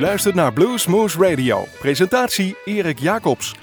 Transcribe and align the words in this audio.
Luistert 0.00 0.34
naar 0.34 0.52
Bluesmoose 0.52 1.18
Radio. 1.18 1.66
Presentatie 1.78 2.56
Erik 2.64 2.98
Jacobs. 2.98 3.54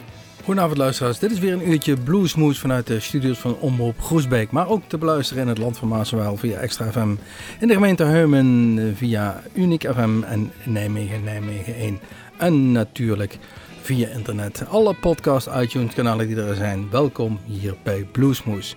Goedenavond 0.44 0.78
luisteraars, 0.78 1.20
dit 1.20 1.32
is 1.32 1.40
weer 1.40 1.54
een 1.54 1.70
uurtje 1.70 1.98
Bluesmoose 1.98 2.60
vanuit 2.60 2.88
de 2.88 3.00
studios 3.00 3.38
van 3.38 3.58
Omroep 3.60 4.02
Groesbeek. 4.02 4.52
Maar 4.52 4.68
ook 4.70 4.84
te 4.88 4.98
beluisteren 4.98 5.44
in 5.44 5.50
het 5.50 5.58
land 5.58 5.78
van 5.78 5.88
Maaswaal 5.88 6.38
via 6.38 6.58
Extra 6.58 6.92
FM. 6.92 7.16
In 7.60 7.68
de 7.68 7.74
gemeente 7.74 8.04
Heumen 8.04 8.96
via 8.96 9.44
Uniek 9.54 9.82
FM 9.82 10.24
en 10.24 10.52
Nijmegen, 10.64 11.24
Nijmegen 11.24 11.76
1. 11.76 12.00
En 12.38 12.72
natuurlijk 12.72 13.38
via 13.82 14.08
internet. 14.08 14.64
Alle 14.70 14.94
podcast, 14.94 15.50
iTunes 15.58 15.94
kanalen 15.94 16.28
die 16.28 16.42
er 16.42 16.56
zijn, 16.56 16.88
welkom 16.92 17.40
hier 17.46 17.76
bij 17.84 18.08
Bluesmoose. 18.12 18.76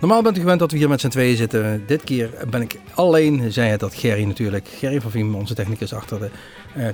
Normaal 0.00 0.22
bent 0.22 0.36
u 0.36 0.40
gewend 0.40 0.58
dat 0.58 0.70
we 0.70 0.78
hier 0.78 0.88
met 0.88 1.00
z'n 1.00 1.08
tweeën 1.08 1.36
zitten. 1.36 1.82
Dit 1.86 2.04
keer 2.04 2.30
ben 2.50 2.62
ik 2.62 2.78
alleen, 2.94 3.52
zei 3.52 3.70
het 3.70 3.80
dat 3.80 3.94
Gerry 3.94 4.24
natuurlijk. 4.24 4.68
Gerry 4.68 5.00
van 5.00 5.10
Viem, 5.10 5.34
onze 5.34 5.54
technicus, 5.54 5.94
achter 5.94 6.18
de 6.18 6.30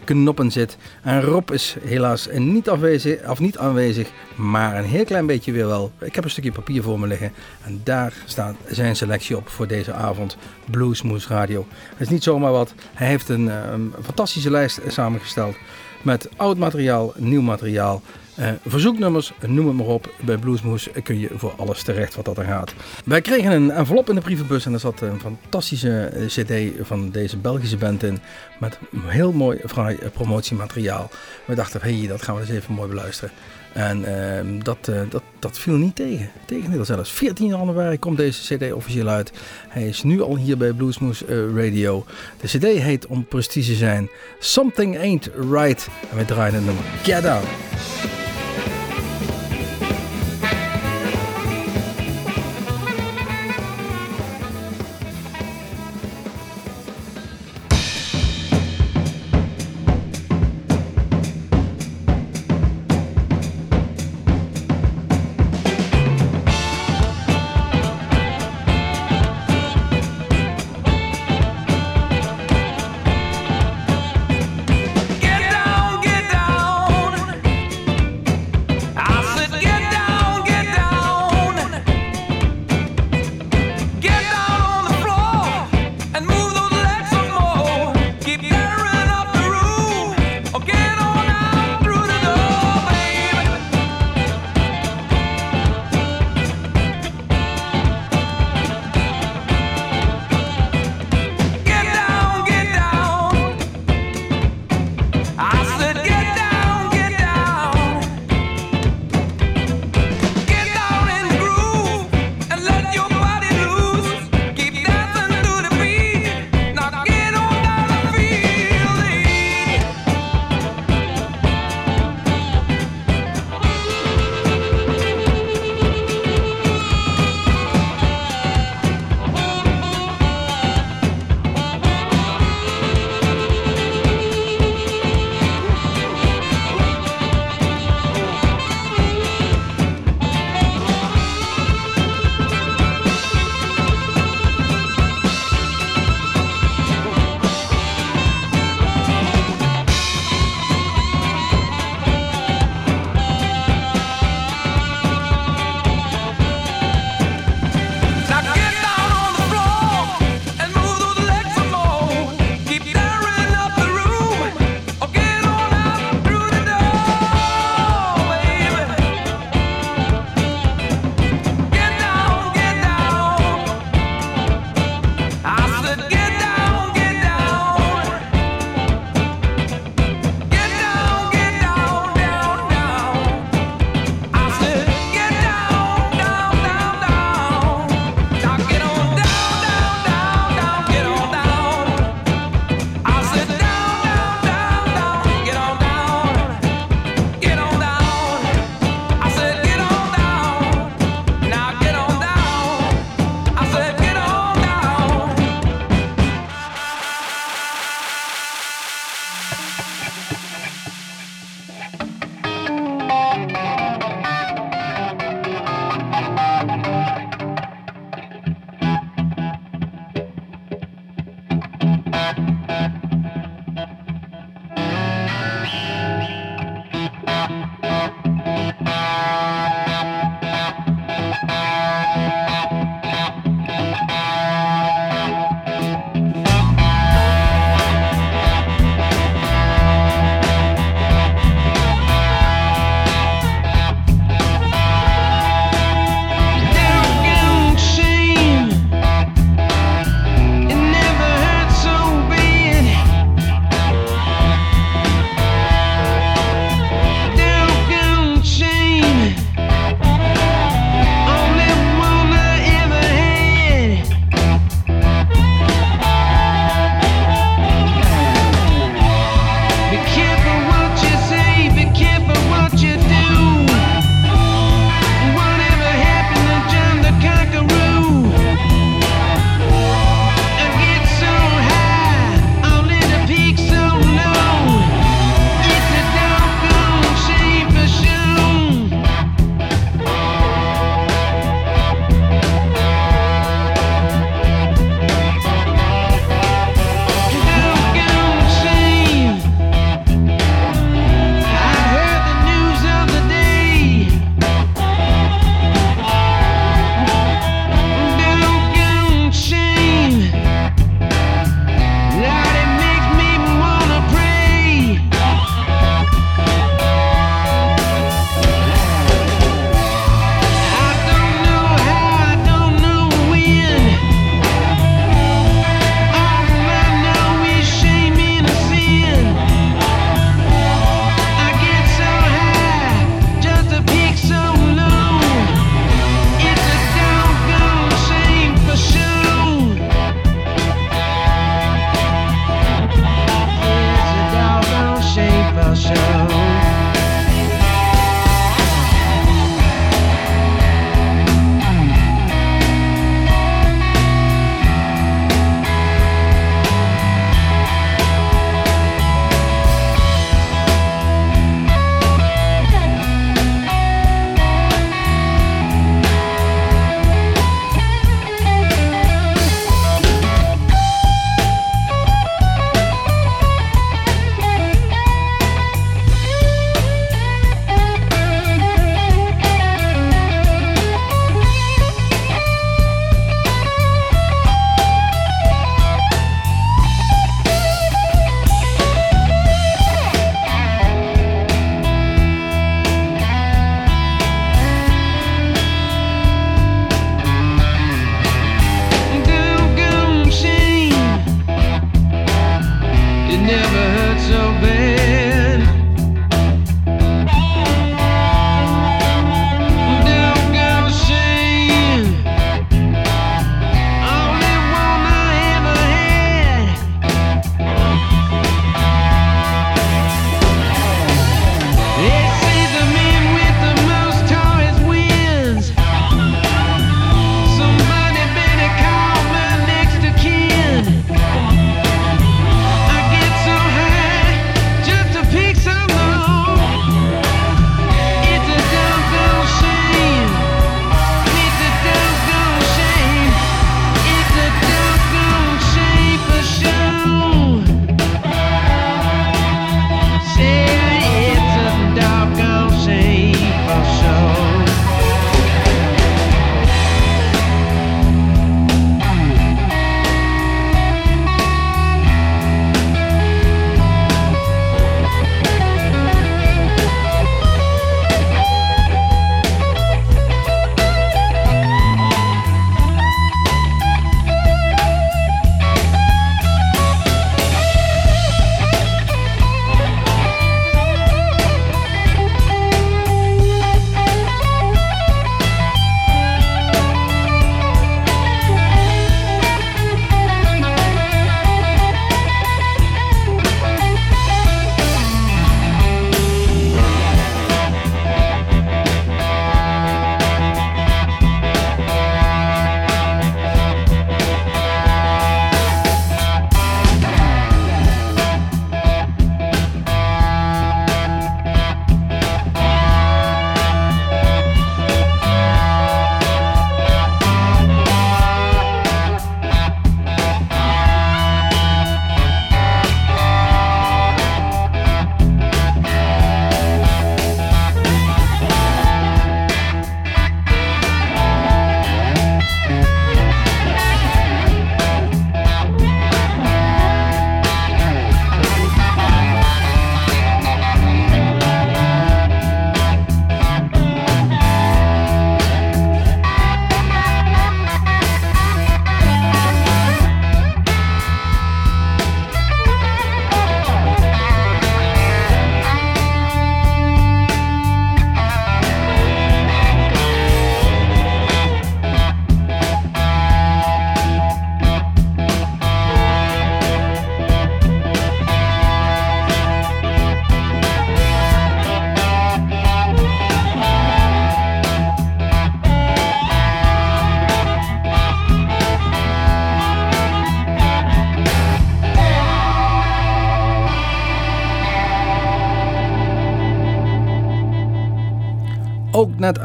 knoppen 0.04 0.52
zit. 0.52 0.76
En 1.02 1.22
Rob 1.22 1.50
is 1.50 1.76
helaas 1.84 2.28
niet, 2.32 2.68
afwezig, 2.68 3.28
of 3.28 3.40
niet 3.40 3.58
aanwezig, 3.58 4.10
maar 4.34 4.78
een 4.78 4.84
heel 4.84 5.04
klein 5.04 5.26
beetje 5.26 5.52
weer 5.52 5.66
wel. 5.66 5.92
Ik 6.00 6.14
heb 6.14 6.24
een 6.24 6.30
stukje 6.30 6.52
papier 6.52 6.82
voor 6.82 7.00
me 7.00 7.06
liggen 7.06 7.32
en 7.64 7.80
daar 7.84 8.12
staat 8.24 8.56
zijn 8.66 8.96
selectie 8.96 9.36
op 9.36 9.48
voor 9.48 9.66
deze 9.66 9.92
avond. 9.92 10.36
Bluesmoose 10.70 11.28
Radio. 11.28 11.66
Het 11.90 12.00
is 12.00 12.08
niet 12.08 12.22
zomaar 12.22 12.52
wat. 12.52 12.74
Hij 12.94 13.06
heeft 13.08 13.28
een, 13.28 13.46
uh, 13.46 13.62
een 13.72 13.92
fantastische 14.02 14.50
lijst 14.50 14.80
samengesteld 14.86 15.56
met 16.02 16.28
oud 16.36 16.56
materiaal, 16.56 17.12
nieuw 17.16 17.42
materiaal. 17.42 18.02
Uh, 18.38 18.48
verzoeknummers, 18.66 19.32
noem 19.46 19.66
het 19.66 19.76
maar 19.76 19.86
op. 19.86 20.14
Bij 20.20 20.36
Bluesmoes 20.36 20.88
kun 21.02 21.18
je 21.18 21.28
voor 21.34 21.52
alles 21.56 21.82
terecht 21.82 22.14
wat 22.14 22.24
dat 22.24 22.38
er 22.38 22.44
gaat. 22.44 22.74
Wij 23.04 23.20
kregen 23.20 23.52
een 23.52 23.70
envelop 23.70 24.08
in 24.08 24.14
de 24.14 24.20
brievenbus 24.20 24.66
en 24.66 24.72
er 24.72 24.80
zat 24.80 25.00
een 25.00 25.20
fantastische 25.20 26.12
cd 26.26 26.86
van 26.86 27.10
deze 27.10 27.36
Belgische 27.36 27.76
band 27.76 28.02
in. 28.02 28.18
Met 28.60 28.78
heel 29.06 29.32
mooi 29.32 29.60
fraai 29.66 29.98
promotiemateriaal. 30.12 31.10
We 31.44 31.54
dachten, 31.54 31.80
hé, 31.82 31.98
hey, 31.98 32.08
dat 32.08 32.22
gaan 32.22 32.34
we 32.34 32.40
eens 32.40 32.50
even 32.50 32.74
mooi 32.74 32.88
beluisteren. 32.88 33.30
En 33.74 33.98
uh, 34.00 34.62
dat, 34.62 34.88
uh, 34.90 35.00
dat, 35.10 35.22
dat 35.38 35.58
viel 35.58 35.76
niet 35.76 35.96
tegen. 35.96 36.30
Tegendeel 36.44 36.84
zelfs. 36.84 37.10
14 37.10 37.46
januari 37.46 37.98
komt 37.98 38.16
deze 38.16 38.56
cd 38.56 38.72
officieel 38.72 39.08
uit. 39.08 39.32
Hij 39.68 39.88
is 39.88 40.02
nu 40.02 40.22
al 40.22 40.36
hier 40.36 40.56
bij 40.56 40.72
Bluesmoose 40.72 41.26
uh, 41.26 41.64
Radio. 41.64 42.04
De 42.40 42.46
cd 42.46 42.62
heet, 42.62 43.06
om 43.06 43.26
te 43.28 43.62
zijn, 43.62 44.08
Something 44.38 44.98
Ain't 44.98 45.30
Right. 45.50 45.88
En 46.10 46.16
we 46.16 46.24
draaien 46.24 46.54
het 46.54 46.64
nummer 46.64 46.84
get 47.02 47.22
down. 47.22 47.44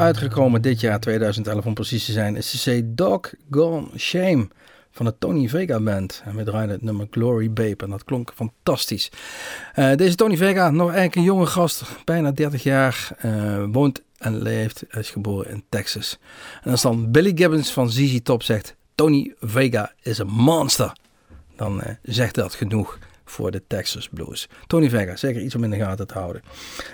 Uitgekomen 0.10 0.62
dit 0.62 0.80
jaar, 0.80 1.00
2011 1.00 1.66
om 1.66 1.74
precies 1.74 2.06
te 2.06 2.12
zijn, 2.12 2.36
is 2.36 2.64
de 2.64 2.94
Dog 2.94 3.34
Gone 3.52 3.88
Shame 3.98 4.48
van 4.92 5.06
de 5.06 5.16
Tony 5.20 5.50
Vega 5.50 5.80
Band. 5.80 6.22
En 6.26 6.36
we 6.36 6.44
draaiden 6.44 6.76
het 6.76 6.84
nummer 6.84 7.08
Glory 7.12 7.52
Babe 7.52 7.84
en 7.84 7.90
dat 7.90 8.04
klonk 8.04 8.32
fantastisch. 8.36 9.12
Uh, 9.76 9.96
deze 9.96 10.16
Tony 10.16 10.38
Vega, 10.38 10.70
nog 10.70 10.88
eigenlijk 10.88 11.16
een 11.16 11.24
jonge 11.24 11.46
gast, 11.46 11.84
bijna 12.06 12.32
30 12.32 12.64
jaar, 12.64 13.10
uh, 13.26 13.64
woont 13.72 14.04
en 14.18 14.42
leeft, 14.42 14.84
is 14.90 15.10
geboren 15.10 15.52
in 15.52 15.64
Texas. 15.70 16.20
En 16.64 16.72
als 16.72 16.82
dan 16.82 17.12
Billy 17.12 17.32
Gibbons 17.36 17.72
van 17.72 17.90
ZZ 17.90 18.20
Top 18.24 18.44
zegt, 18.44 18.76
Tony 18.96 19.34
Vega 19.40 19.94
is 20.02 20.18
een 20.18 20.28
monster, 20.28 20.94
dan 21.56 21.78
uh, 21.78 21.84
zegt 22.02 22.36
dat 22.36 22.54
genoeg 22.54 22.98
voor 23.30 23.52
de 23.52 23.62
Texas 23.68 24.10
Blues. 24.10 24.50
Tony 24.68 24.90
Vega, 24.90 25.16
zeker 25.16 25.42
iets 25.42 25.56
om 25.56 25.64
in 25.64 25.70
de 25.70 25.78
gaten 25.78 26.08
te 26.08 26.14
houden. 26.14 26.42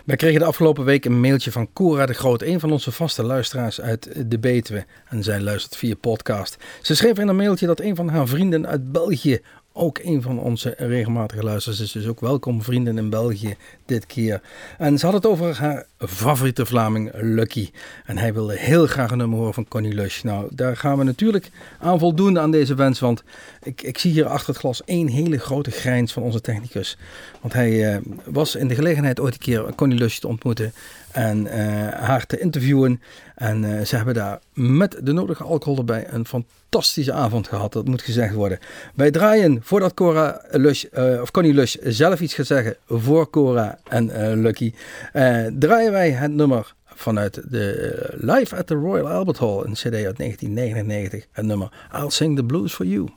Wij 0.06 0.16
kregen 0.16 0.40
de 0.40 0.46
afgelopen 0.46 0.86
week 0.86 1.06
een 1.06 1.20
mailtje 1.20 1.52
van 1.52 1.74
Cora 1.74 2.06
de 2.06 2.14
Groot, 2.14 2.42
een 2.42 2.60
van 2.60 2.72
onze 2.72 2.92
vaste 2.92 3.24
luisteraars 3.24 3.82
uit 3.82 4.30
de 4.32 4.40
Betuwe. 4.40 4.86
En 5.06 5.24
zij 5.24 5.42
luistert 5.42 5.76
via 5.76 5.96
podcast. 5.96 6.58
Ze 6.82 6.96
schreef 6.96 7.20
in 7.20 7.28
een 7.28 7.36
mailtje 7.36 7.68
dat 7.68 7.80
een 7.80 7.96
van 7.96 8.10
haar 8.10 8.28
vrienden 8.28 8.68
uit 8.68 8.92
België 8.92 9.42
ook 9.78 10.00
een 10.04 10.22
van 10.22 10.40
onze 10.40 10.74
regelmatige 10.78 11.44
luisteraars 11.44 11.82
is. 11.82 11.92
Dus 11.92 12.08
ook 12.08 12.20
welkom 12.20 12.64
vrienden 12.64 12.98
in 12.98 13.10
België 13.10 13.56
dit 13.86 14.06
keer. 14.06 14.42
En 14.78 15.00
ze 15.00 15.06
had 15.06 15.14
het 15.14 15.26
over 15.26 15.58
haar 15.58 15.86
favoriete 15.98 16.66
Vlaming 16.66 17.12
Lucky. 17.14 17.70
En 18.06 18.18
hij 18.18 18.34
wilde 18.34 18.58
heel 18.58 18.88
graag 18.88 19.12
een 19.12 19.18
nummer 19.18 19.38
horen 19.38 19.54
van 19.54 19.68
Connie 19.68 19.94
Lush. 19.94 20.22
Nou, 20.22 20.48
daar 20.52 20.78
gaan 20.78 20.98
we 20.98 21.04
natuurlijk 21.04 21.52
aan 21.80 22.00
voldoen 22.00 22.40
aan 22.40 22.52
deze 22.52 22.76
wens. 22.76 23.00
Want 23.00 23.24
ik, 23.64 23.82
ik 23.82 23.98
zie 23.98 24.12
hier 24.12 24.26
achter 24.26 24.50
het 24.50 24.58
glas 24.58 24.84
één 24.84 25.08
hele 25.08 25.38
grote 25.38 25.72
grijns 25.72 26.14
van 26.14 26.24
onze 26.24 26.42
technicus. 26.42 26.98
Want 27.42 27.54
hij 27.54 27.96
uh, 27.96 27.98
was 28.26 28.56
in 28.56 28.68
de 28.68 28.76
gelegenheid 28.76 29.20
ooit 29.20 29.34
een 29.34 29.40
keer 29.40 29.76
Connie 29.76 29.98
Lush 29.98 30.18
te 30.18 30.28
ontmoeten 30.28 30.74
en 31.16 31.46
uh, 31.46 31.52
haar 31.90 32.26
te 32.26 32.40
interviewen. 32.40 33.02
En 33.36 33.64
uh, 33.64 33.82
ze 33.82 33.96
hebben 33.96 34.14
daar 34.14 34.40
met 34.54 34.98
de 35.04 35.12
nodige 35.12 35.44
alcohol 35.44 35.78
erbij 35.78 36.08
een 36.10 36.26
fantastische 36.26 37.14
avond 37.14 37.48
gehad. 37.48 37.74
Dat 37.74 37.88
moet 37.88 38.02
gezegd 38.02 38.34
worden. 38.34 38.60
Wij 38.96 39.12
draaien 39.12 39.60
voordat 39.62 39.94
Cora 39.94 40.42
Lush, 40.52 40.84
uh, 40.94 41.22
of 41.22 41.32
Connie 41.32 41.54
Lush 41.54 41.76
zelf 41.82 42.22
iets 42.22 42.34
gaat 42.34 42.46
zeggen 42.46 42.76
voor 42.88 43.30
Cora 43.30 43.80
en 43.84 44.36
Lucky. 44.42 44.74
draaien 45.60 45.92
wij 45.92 46.12
het 46.12 46.32
nummer 46.32 46.74
vanuit 46.86 47.42
de 47.52 48.10
Live 48.12 48.56
at 48.56 48.68
the 48.68 48.74
Royal 48.74 49.10
Albert 49.10 49.38
Hall, 49.38 49.64
een 49.64 49.74
CD 49.74 49.94
uit 49.94 50.18
1999. 50.18 51.26
Het 51.32 51.46
nummer 51.46 51.72
I'll 51.94 52.10
Sing 52.10 52.36
the 52.36 52.44
Blues 52.44 52.74
for 52.74 52.86
You. 52.86 53.10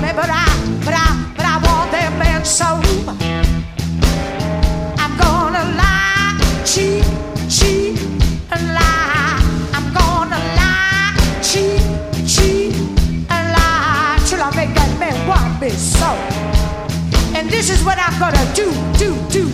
me, 0.00 0.12
but 0.14 0.30
I, 0.30 0.46
but 0.84 0.94
I, 0.94 1.06
but 1.36 1.46
I 1.46 1.56
want 1.66 1.90
them 1.90 2.18
man 2.18 2.44
so. 2.44 2.80
I'm 5.02 5.12
gonna 5.16 5.64
lie, 5.80 6.36
cheat, 6.64 7.04
cheat, 7.48 7.98
and 8.52 8.74
lie. 8.74 9.40
I'm 9.76 9.92
gonna 9.94 10.40
lie, 10.60 11.14
cheat, 11.42 11.80
cheat, 12.26 12.74
and 13.30 13.44
lie 13.56 14.18
till 14.26 14.42
I 14.42 14.50
make 14.54 14.74
that 14.74 14.92
man 14.98 15.16
want 15.26 15.60
me 15.60 15.70
so. 15.70 16.10
And 17.36 17.48
this 17.50 17.70
is 17.70 17.84
what 17.84 17.98
I'm 17.98 18.18
gonna 18.18 18.44
do, 18.54 18.72
do, 18.98 19.14
do. 19.30 19.45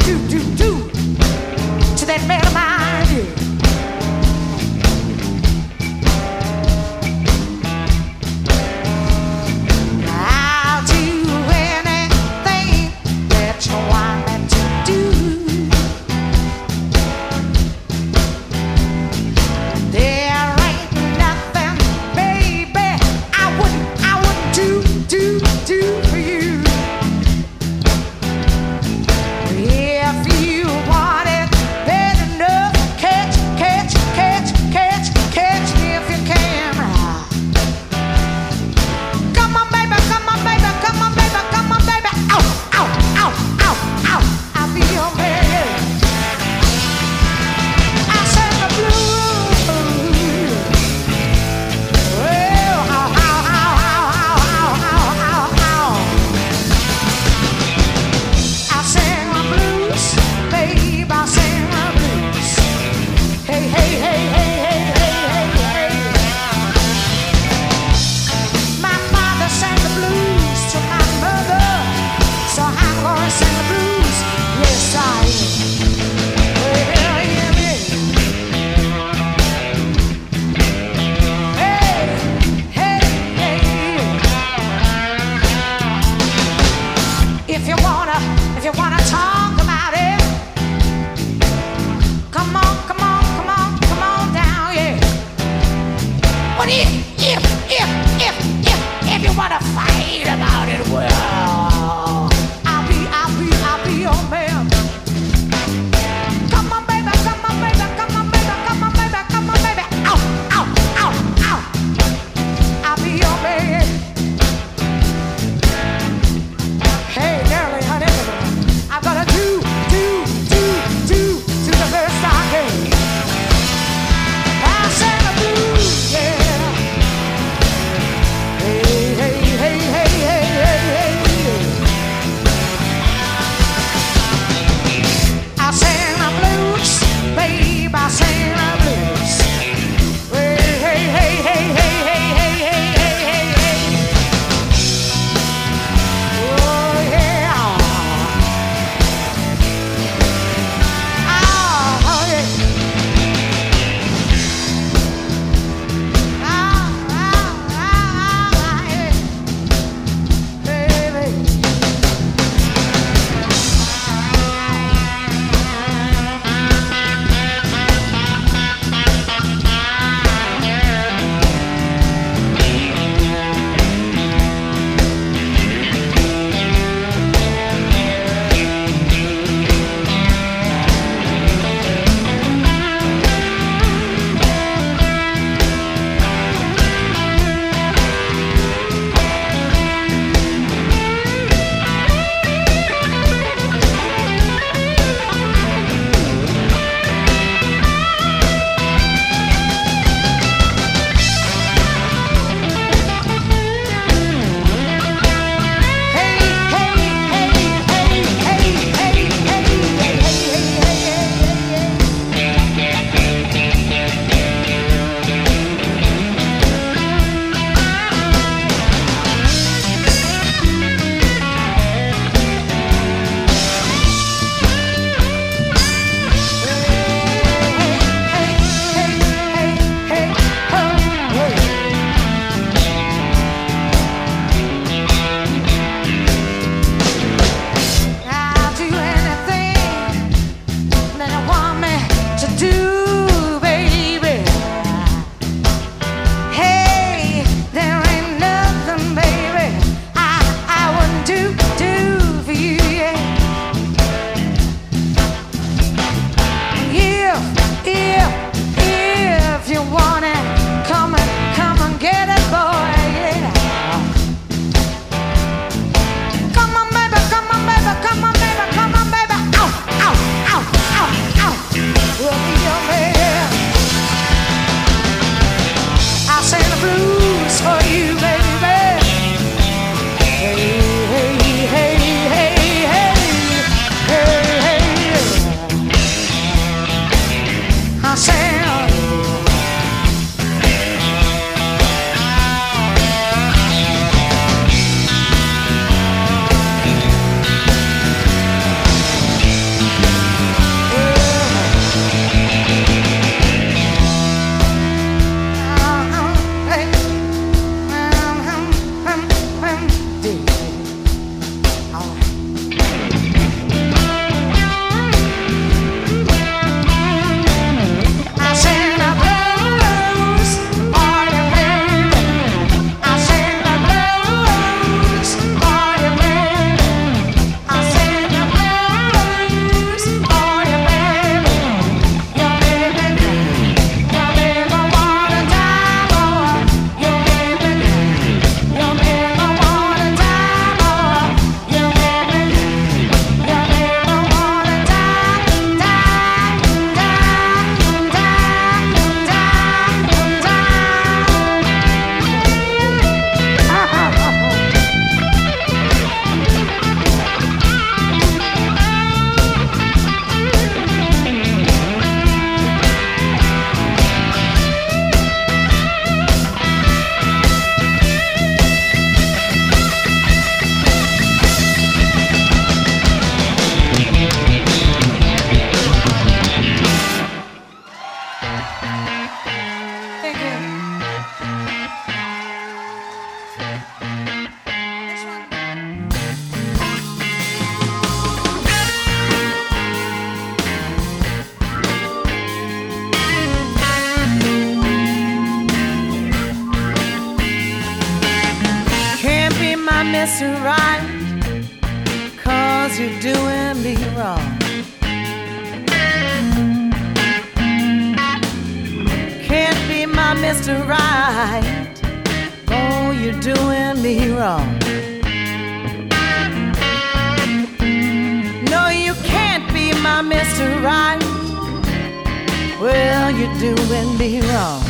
Me 424.22 424.40
wrong. 424.52 424.85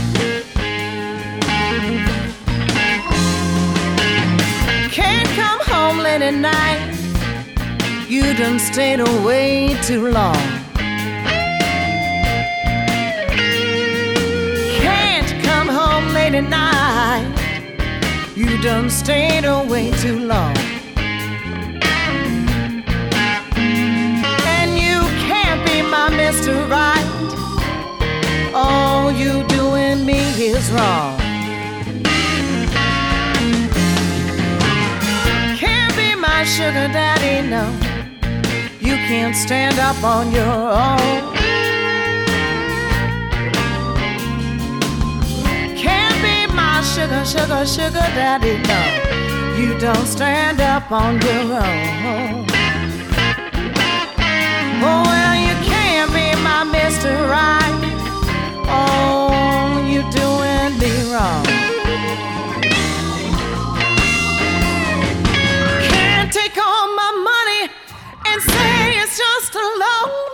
Can't 4.90 5.28
come 5.40 5.60
home 5.72 5.98
late 6.06 6.20
at 6.20 6.34
night. 6.34 6.82
You 8.10 8.34
done 8.34 8.58
stayed 8.58 9.00
away 9.00 9.74
too 9.88 10.08
long. 10.08 10.44
Can't 14.86 15.32
come 15.42 15.68
home 15.68 16.12
late 16.12 16.34
at 16.34 16.48
night. 16.50 17.32
You 18.36 18.60
done 18.60 18.90
stayed 18.90 19.46
away 19.46 19.92
too 20.02 20.18
long. 20.18 20.71
Is 30.40 30.70
wrong. 30.72 31.18
Can't 35.56 35.94
be 35.96 36.14
my 36.14 36.44
sugar 36.44 36.88
daddy, 36.88 37.46
no. 37.48 37.64
You 38.80 38.96
can't 39.08 39.36
stand 39.36 39.78
up 39.78 40.02
on 40.02 40.32
your 40.32 40.44
own. 40.44 41.34
Can't 45.76 46.18
be 46.26 46.54
my 46.54 46.82
sugar, 46.82 47.24
sugar, 47.24 47.66
sugar 47.66 48.08
daddy, 48.16 48.56
no. 48.68 48.80
You 49.60 49.78
don't 49.78 50.06
stand 50.06 50.60
up 50.60 50.90
on 50.90 51.20
your 51.20 51.44
own. 51.62 52.46
Oh, 54.84 55.02
well, 55.04 55.34
you 55.46 55.54
can't 55.64 56.10
be 56.12 56.34
my 56.42 56.64
Mr. 56.64 57.28
Right. 57.30 57.91
Wrong. 61.12 61.44
Can't 65.92 66.32
take 66.32 66.56
all 66.56 66.86
my 66.96 67.12
money 67.30 67.72
and 68.28 68.42
say 68.42 68.98
it's 69.02 69.18
just 69.18 69.54
a 69.54 69.66
loan. 69.84 70.30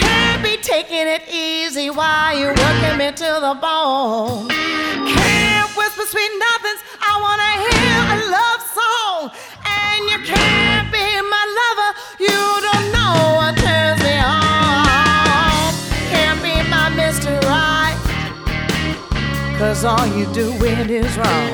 Can't 0.00 0.42
be 0.42 0.56
taking 0.56 1.06
it 1.06 1.22
easy 1.30 1.90
while 1.90 2.38
you're 2.38 2.54
working 2.54 2.96
me 2.96 3.12
to 3.12 3.30
the 3.46 3.54
bone. 3.60 4.48
Can't 4.48 5.76
whisper 5.76 6.06
sweet 6.06 6.32
nothings. 6.46 6.80
I 7.00 7.12
wanna 7.24 7.52
hear 7.64 7.98
a 8.14 8.18
love 8.36 8.62
song, 8.78 9.30
and 9.66 10.10
you 10.10 10.18
can't 10.24 10.57
cause 19.58 19.84
all 19.84 20.06
you 20.06 20.24
doing 20.32 20.88
is 20.88 21.18
wrong. 21.18 21.50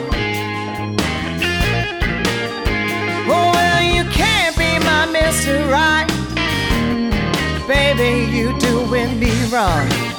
Oh, 3.26 3.50
well, 3.54 3.82
you 3.82 4.04
can't 4.10 4.54
be 4.58 4.78
my 4.80 5.06
Mr. 5.10 5.66
Right. 5.70 6.06
Baby, 7.66 8.30
you 8.30 8.56
doing 8.58 9.18
me 9.18 9.32
wrong. 9.46 10.13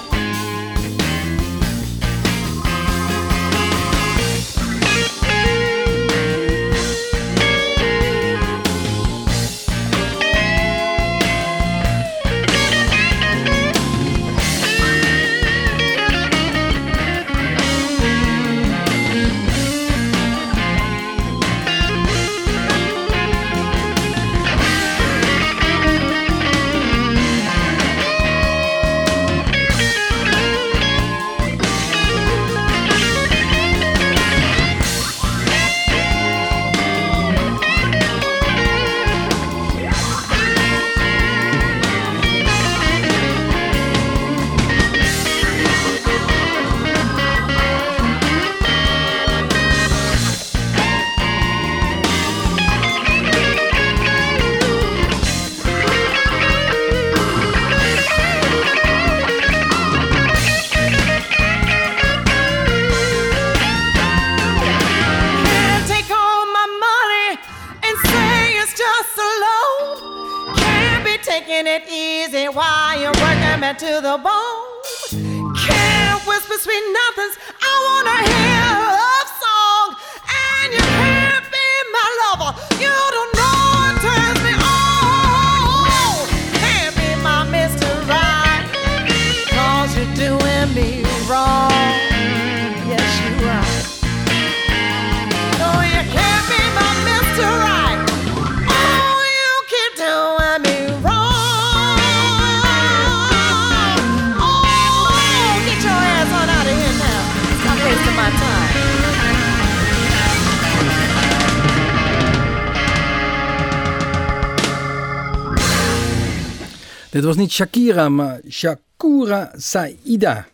Dit 117.15 117.23
was 117.23 117.36
niet 117.36 117.51
Shakira, 117.51 118.10
maar 118.10 118.39
Shakura 118.49 119.51
Saida. 119.56 120.47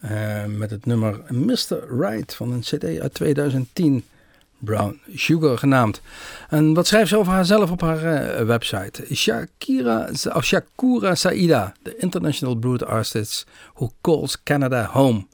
Eh, 0.00 0.44
met 0.44 0.70
het 0.70 0.86
nummer 0.86 1.20
Mr. 1.28 1.98
Right 1.98 2.34
van 2.34 2.52
een 2.52 2.60
CD 2.60 3.00
uit 3.00 3.14
2010. 3.14 4.04
Brown 4.58 5.00
Sugar 5.14 5.58
genaamd. 5.58 6.00
En 6.48 6.74
wat 6.74 6.86
schrijft 6.86 7.08
ze 7.08 7.16
over 7.16 7.32
haarzelf 7.32 7.70
op 7.70 7.80
haar 7.80 8.04
eh, 8.04 8.46
website? 8.46 9.14
Shakira, 9.14 10.08
of 10.32 10.44
Shakura 10.44 11.14
Saida, 11.14 11.74
the 11.82 11.96
international 11.96 12.56
blues 12.56 12.82
artist 12.82 13.46
who 13.74 13.90
calls 14.00 14.42
Canada 14.42 14.84
home. 14.84 15.26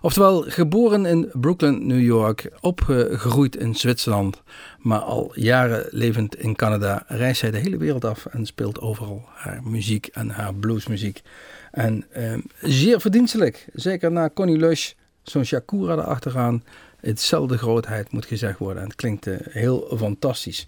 Oftewel, 0.00 0.44
geboren 0.46 1.06
in 1.06 1.30
Brooklyn, 1.32 1.86
New 1.86 2.00
York, 2.00 2.50
opgegroeid 2.60 3.56
in 3.56 3.74
Zwitserland, 3.74 4.42
maar 4.78 4.98
al 4.98 5.32
jaren 5.34 5.86
levend 5.90 6.36
in 6.36 6.56
Canada, 6.56 7.04
reist 7.06 7.40
zij 7.40 7.50
de 7.50 7.58
hele 7.58 7.76
wereld 7.76 8.04
af 8.04 8.26
en 8.26 8.46
speelt 8.46 8.80
overal 8.80 9.24
haar 9.34 9.60
muziek 9.64 10.06
en 10.06 10.30
haar 10.30 10.54
bluesmuziek. 10.54 11.22
En 11.70 12.04
eh, 12.10 12.32
zeer 12.60 13.00
verdienstelijk, 13.00 13.66
zeker 13.72 14.12
na 14.12 14.30
Connie 14.34 14.56
Lush, 14.56 14.92
zo'n 15.22 15.44
Shakura 15.44 15.92
erachteraan. 15.92 16.62
Hetzelfde 17.00 17.58
grootheid 17.58 18.12
moet 18.12 18.26
gezegd 18.26 18.58
worden. 18.58 18.82
En 18.82 18.88
het 18.88 18.96
klinkt 18.96 19.26
uh, 19.26 19.36
heel 19.40 19.92
fantastisch. 19.96 20.64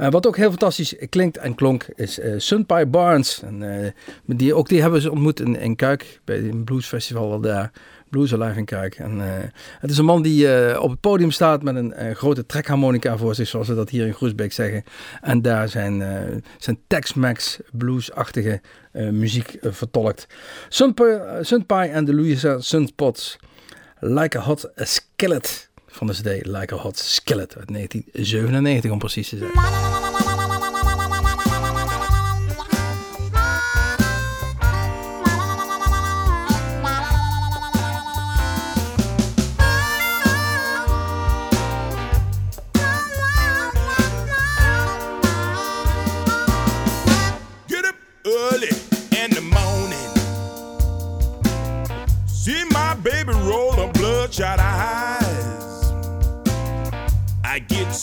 Uh, 0.00 0.08
wat 0.08 0.26
ook 0.26 0.36
heel 0.36 0.48
fantastisch 0.48 0.94
klinkt 1.08 1.36
en 1.36 1.54
klonk 1.54 1.86
is 1.94 2.18
uh, 2.18 2.34
Sunpie 2.36 2.86
Barnes. 2.86 3.42
En, 3.42 3.94
die, 4.24 4.54
ook 4.54 4.68
die 4.68 4.80
hebben 4.80 5.00
ze 5.00 5.10
ontmoet 5.10 5.40
in, 5.40 5.56
in 5.56 5.76
Kuik 5.76 6.20
bij 6.24 6.38
een 6.38 6.64
bluesfestival 6.64 7.40
daar. 7.40 7.72
Blues 8.10 8.34
Alive 8.34 8.58
in 8.58 8.64
Kuik. 8.64 8.94
En, 8.94 9.20
het 9.78 9.90
is 9.90 9.98
een 9.98 10.04
man 10.04 10.22
die 10.22 10.80
op 10.80 10.90
het 10.90 11.00
podium 11.00 11.30
staat 11.30 11.62
met 11.62 11.76
een 11.76 12.16
grote 12.16 12.46
trekharmonica 12.46 13.16
voor 13.16 13.34
zich, 13.34 13.48
zoals 13.48 13.68
we 13.68 13.74
dat 13.74 13.90
hier 13.90 14.06
in 14.06 14.14
Groesbeek 14.14 14.52
zeggen. 14.52 14.84
En 15.20 15.42
daar 15.42 15.68
zijn, 15.68 16.02
zijn 16.58 16.78
Tex-Mex 16.86 17.58
bluesachtige 17.72 18.60
muziek 18.92 19.58
vertolkt. 19.60 20.26
Sunpie 20.68 21.88
en 21.88 22.04
de 22.04 22.14
Louisa 22.14 22.60
Sunspots. 22.60 23.38
Like 24.00 24.38
a 24.38 24.40
Hot 24.40 24.70
Skillet 24.76 25.68
van 25.86 26.06
de 26.06 26.12
CD 26.12 26.46
Like 26.46 26.74
a 26.74 26.76
Hot 26.76 26.98
Skillet 26.98 27.56
uit 27.56 27.68
1997 27.68 28.90
om 28.90 28.98
precies 28.98 29.28
te 29.28 29.36
zijn. 29.36 30.07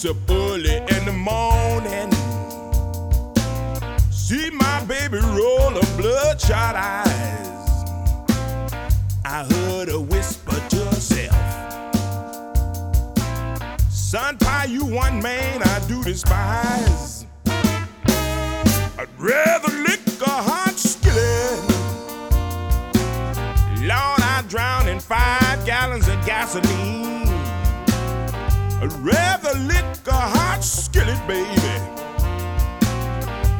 Up 0.03 0.29
early 0.29 0.75
in 0.75 1.05
the 1.05 1.13
morning. 1.13 2.11
See 4.11 4.51
my 4.51 4.83
baby 4.83 5.17
roll 5.17 5.71
her 5.71 5.97
bloodshot 5.97 6.75
eyes. 6.75 7.85
I 9.23 9.47
heard 9.49 9.87
her 9.87 9.99
whisper 9.99 10.61
to 10.69 10.75
herself. 10.91 11.33
Son, 13.89 14.37
pie, 14.37 14.65
you 14.65 14.85
one 14.85 15.21
man 15.23 15.63
I 15.63 15.79
do 15.87 16.03
despise. 16.03 16.94
A 29.47 30.11
hot 30.11 30.63
skillet, 30.63 31.19
baby. 31.27 31.45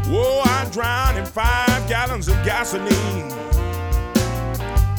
Whoa, 0.10 0.42
I 0.44 0.68
drown 0.72 1.18
in 1.18 1.26
five 1.26 1.88
gallons 1.88 2.28
of 2.28 2.36
gasoline. 2.44 3.30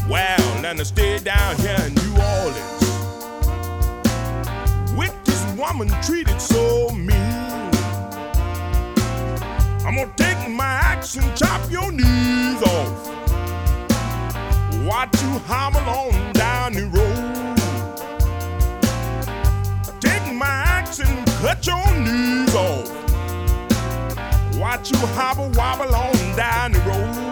Well, 0.09 0.63
then 0.63 0.79
I 0.81 0.83
stay 0.85 1.19
down 1.19 1.57
here 1.57 1.77
in 1.87 1.95
New 1.95 2.13
Orleans. 2.13 2.83
With 4.97 5.15
this 5.25 5.43
woman 5.59 5.89
treated 6.03 6.41
so 6.41 6.91
mean. 6.91 7.11
I'm 9.85 9.97
gonna 9.97 10.13
take 10.17 10.49
my 10.49 10.65
axe 10.65 11.17
and 11.17 11.37
chop 11.37 11.69
your 11.71 11.91
knees 11.91 12.63
off. 12.63 13.09
Watch 14.85 15.21
you 15.23 15.39
hobble 15.47 15.89
on 15.89 16.36
cut 21.41 21.67
your 21.67 21.95
knees 22.01 22.55
off. 22.55 22.89
Watch 24.59 24.91
you 24.91 24.99
hobble 25.15 25.51
wobble 25.51 25.95
on 25.95 26.37
down 26.37 26.73
the 26.73 26.81
road. 26.81 27.26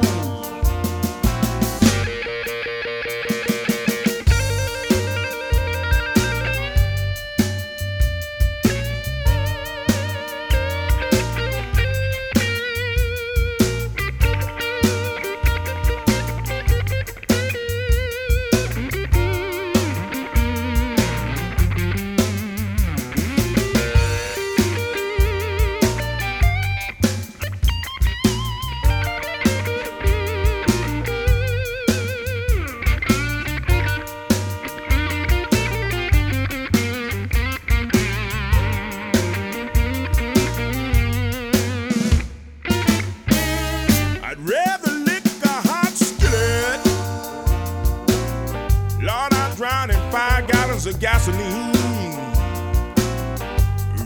drowning 49.65 50.11
five 50.11 50.47
gallons 50.47 50.85
of 50.85 51.01
gasoline. 51.01 51.73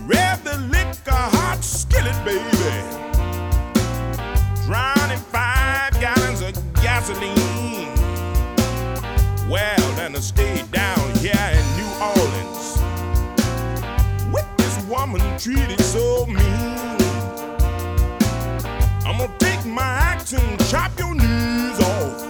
Rev 0.06 0.44
the 0.44 0.56
liquor 0.70 1.10
hot 1.10 1.58
skillet, 1.62 2.14
baby. 2.24 2.44
Drowning 4.66 5.18
five 5.32 5.98
gallons 5.98 6.42
of 6.42 6.54
gasoline. 6.74 7.92
Well, 9.50 9.80
then 9.96 10.14
I 10.14 10.20
stayed 10.20 10.70
down 10.70 11.12
here 11.16 11.50
in 11.58 11.64
New 11.78 11.90
Orleans 12.12 12.78
with 14.32 14.46
this 14.58 14.76
woman 14.84 15.20
treated 15.40 15.80
so 15.80 16.24
mean. 16.26 16.38
I'm 19.04 19.18
gonna 19.18 19.38
take 19.40 19.66
my 19.66 19.82
axe 19.82 20.34
and 20.34 20.66
chop 20.70 20.96
your 20.96 21.16
knees 21.16 21.80
off. 21.80 22.22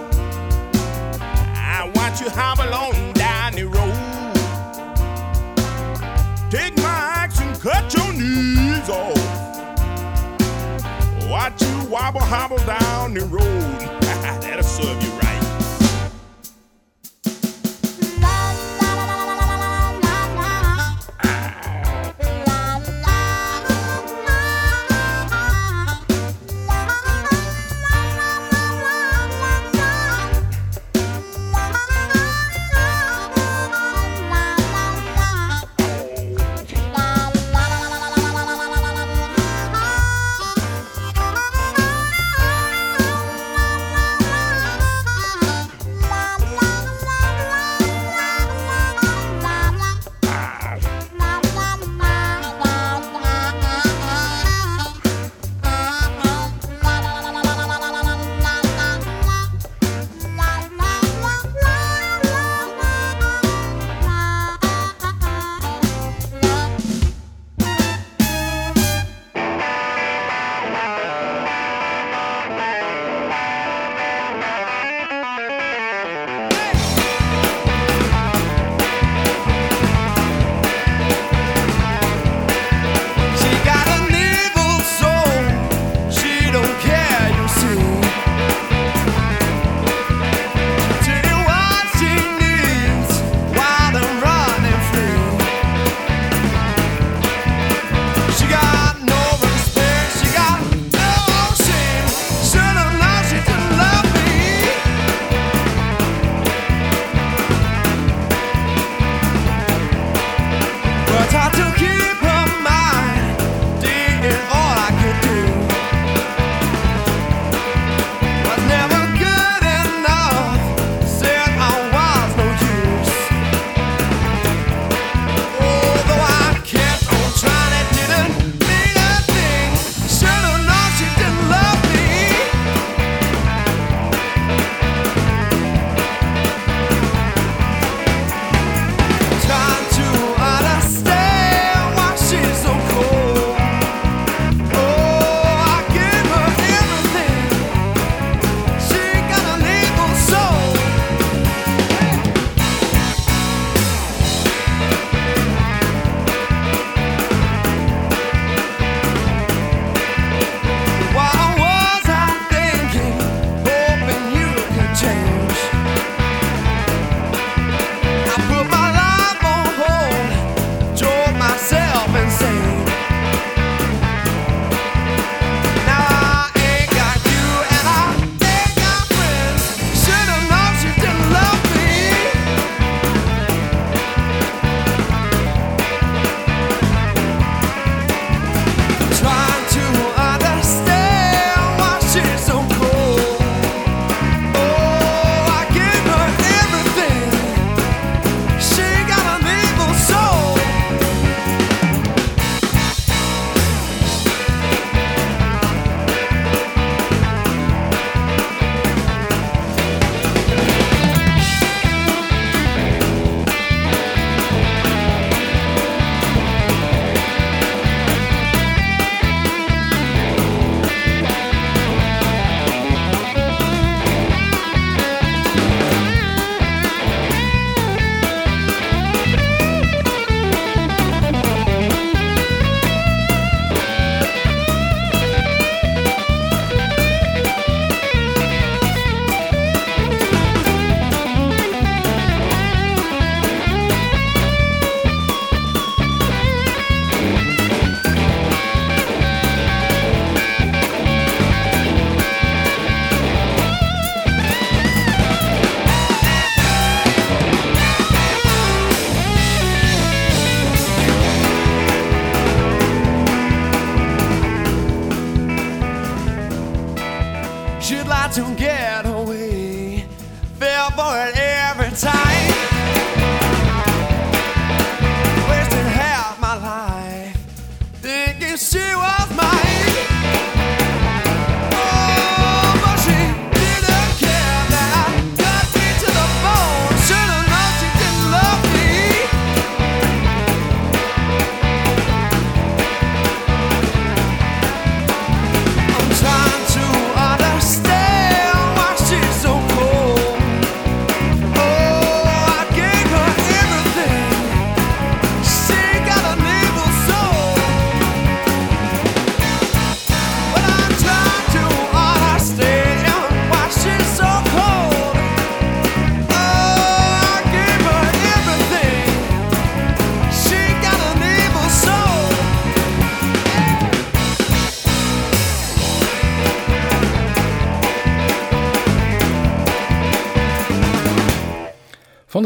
I 1.53 1.91
watch 1.93 2.21
you 2.21 2.29
hobble 2.31 2.73
on 2.73 3.08
wobble 11.89 12.19
hobble 12.21 12.57
down 12.65 13.15
the 13.15 13.25
road. 13.25 13.98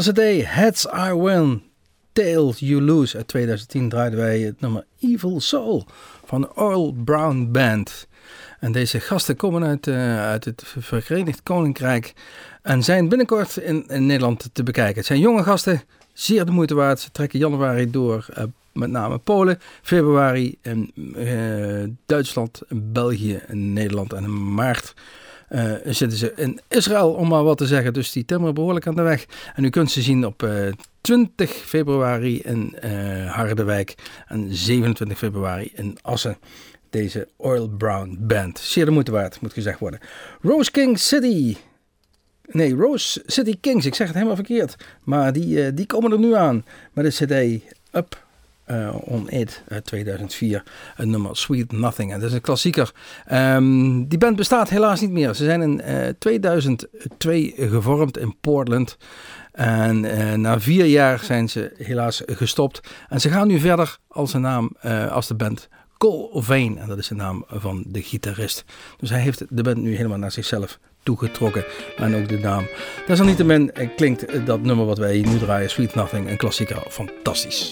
De 0.03 0.11
CD 0.11 0.45
Heads 0.45 0.85
I 0.85 1.13
Win, 1.13 1.63
Tails 2.13 2.59
You 2.59 2.81
Lose 2.81 3.17
uit 3.17 3.27
2010 3.27 3.89
draaiden 3.89 4.19
wij 4.19 4.39
het 4.39 4.61
nummer 4.61 4.85
Evil 4.99 5.41
Soul 5.41 5.85
van 6.25 6.51
Earl 6.55 6.95
Brown 7.05 7.49
Band. 7.51 8.07
En 8.59 8.71
deze 8.71 8.99
gasten 8.99 9.35
komen 9.35 9.63
uit, 9.63 9.87
uh, 9.87 10.19
uit 10.25 10.45
het 10.45 10.63
Verenigd 10.65 11.43
Koninkrijk 11.43 12.13
en 12.61 12.83
zijn 12.83 13.09
binnenkort 13.09 13.57
in, 13.57 13.85
Nederland 13.87 14.49
te 14.53 14.63
bekijken. 14.63 14.95
Het 14.95 15.05
zijn 15.05 15.19
jonge 15.19 15.43
gasten, 15.43 15.81
zeer 16.13 16.45
de 16.45 16.51
moeite 16.51 16.75
waard. 16.75 16.99
Ze 16.99 17.11
trekken 17.11 17.39
januari 17.39 17.89
door, 17.91 18.25
uh, 18.37 18.43
met 18.73 18.89
name 18.89 19.17
Polen, 19.17 19.59
februari 19.81 20.57
in 20.61 20.91
uh, 20.95 21.89
Duitsland, 22.05 22.61
België, 22.69 23.41
Nederland 23.47 24.13
en 24.13 24.23
in 24.23 24.53
maart 24.53 24.93
uh, 25.53 25.73
zitten 25.85 26.17
ze 26.17 26.33
in 26.35 26.59
Israël, 26.67 27.11
om 27.11 27.27
maar 27.27 27.43
wat 27.43 27.57
te 27.57 27.67
zeggen. 27.67 27.93
Dus 27.93 28.11
die 28.11 28.25
timmeren 28.25 28.53
behoorlijk 28.53 28.87
aan 28.87 28.95
de 28.95 29.01
weg. 29.01 29.25
En 29.55 29.63
u 29.63 29.69
kunt 29.69 29.91
ze 29.91 30.01
zien 30.01 30.25
op 30.25 30.43
uh, 30.43 30.67
eh, 30.67 30.73
20 31.01 31.51
februari 31.51 32.41
in 32.41 32.75
uh, 32.83 33.31
Harderwijk 33.31 33.95
en 34.27 34.47
27 34.55 35.17
februari 35.17 35.71
in 35.73 35.97
Assen. 36.01 36.37
Deze 36.89 37.27
Oil 37.37 37.69
Brown 37.69 38.17
Band. 38.19 38.59
Zeer 38.59 38.85
de 38.85 38.91
moeite 38.91 39.11
waard, 39.11 39.41
moet 39.41 39.53
gezegd 39.53 39.79
worden. 39.79 39.99
Rose 40.41 40.71
King 40.71 40.99
City. 40.99 41.57
Nee, 42.51 42.75
Rose 42.75 43.23
City 43.25 43.57
Kings. 43.59 43.85
Ik 43.85 43.95
zeg 43.95 44.07
het 44.07 44.15
helemaal 44.15 44.35
verkeerd. 44.35 44.75
Maar 45.03 45.33
die, 45.33 45.73
die 45.73 45.85
komen 45.85 46.11
er 46.11 46.19
nu 46.19 46.35
aan 46.35 46.65
met 46.93 47.05
de 47.05 47.25
CD 47.25 47.63
Up 47.91 48.22
uh, 48.67 48.95
On 48.99 49.29
It 49.29 49.63
uit 49.67 49.85
2004. 49.85 50.63
Een 50.95 51.09
nummer 51.09 51.37
Sweet 51.37 51.71
Nothing. 51.71 52.11
En 52.13 52.19
dat 52.19 52.29
is 52.29 52.35
een 52.35 52.41
klassieker. 52.41 52.91
Um, 53.31 54.07
die 54.07 54.17
band 54.17 54.35
bestaat 54.35 54.69
helaas 54.69 55.01
niet 55.01 55.11
meer. 55.11 55.33
Ze 55.33 55.43
zijn 55.43 55.61
in 55.61 55.81
uh, 55.83 56.07
eh, 56.07 56.15
2002 56.19 57.53
gevormd 57.57 58.17
in 58.17 58.35
Portland. 58.41 58.97
En 59.51 60.03
uh, 60.03 60.33
na 60.33 60.59
vier 60.59 60.85
jaar 60.85 61.19
zijn 61.19 61.49
ze 61.49 61.73
helaas 61.77 62.21
gestopt. 62.25 62.81
En 63.09 63.21
ze 63.21 63.29
gaan 63.29 63.47
nu 63.47 63.59
verder 63.59 63.97
als, 64.07 64.33
een 64.33 64.41
naam, 64.41 64.71
als 65.09 65.27
de 65.27 65.35
band 65.35 65.69
Cole 65.97 66.41
Vane. 66.41 66.79
En 66.79 66.87
dat 66.87 66.97
is 66.97 67.07
de 67.07 67.15
naam 67.15 67.45
van 67.47 67.83
de 67.87 68.01
gitarist. 68.01 68.65
Dus 68.97 69.09
hij 69.09 69.19
heeft 69.19 69.43
de 69.49 69.63
band 69.63 69.77
nu 69.77 69.95
helemaal 69.95 70.17
naar 70.17 70.31
zichzelf 70.31 70.79
toegetrokken. 71.03 71.65
En 71.97 72.15
ook 72.15 72.29
de 72.29 72.39
naam. 72.39 72.67
Desalniettemin 73.07 73.71
klinkt 73.95 74.45
dat 74.45 74.61
nummer 74.61 74.85
wat 74.85 74.97
wij 74.97 75.21
nu 75.21 75.37
draaien, 75.37 75.69
Sweet 75.69 75.95
Nothing, 75.95 76.29
een 76.29 76.37
klassieker, 76.37 76.83
fantastisch. 76.89 77.71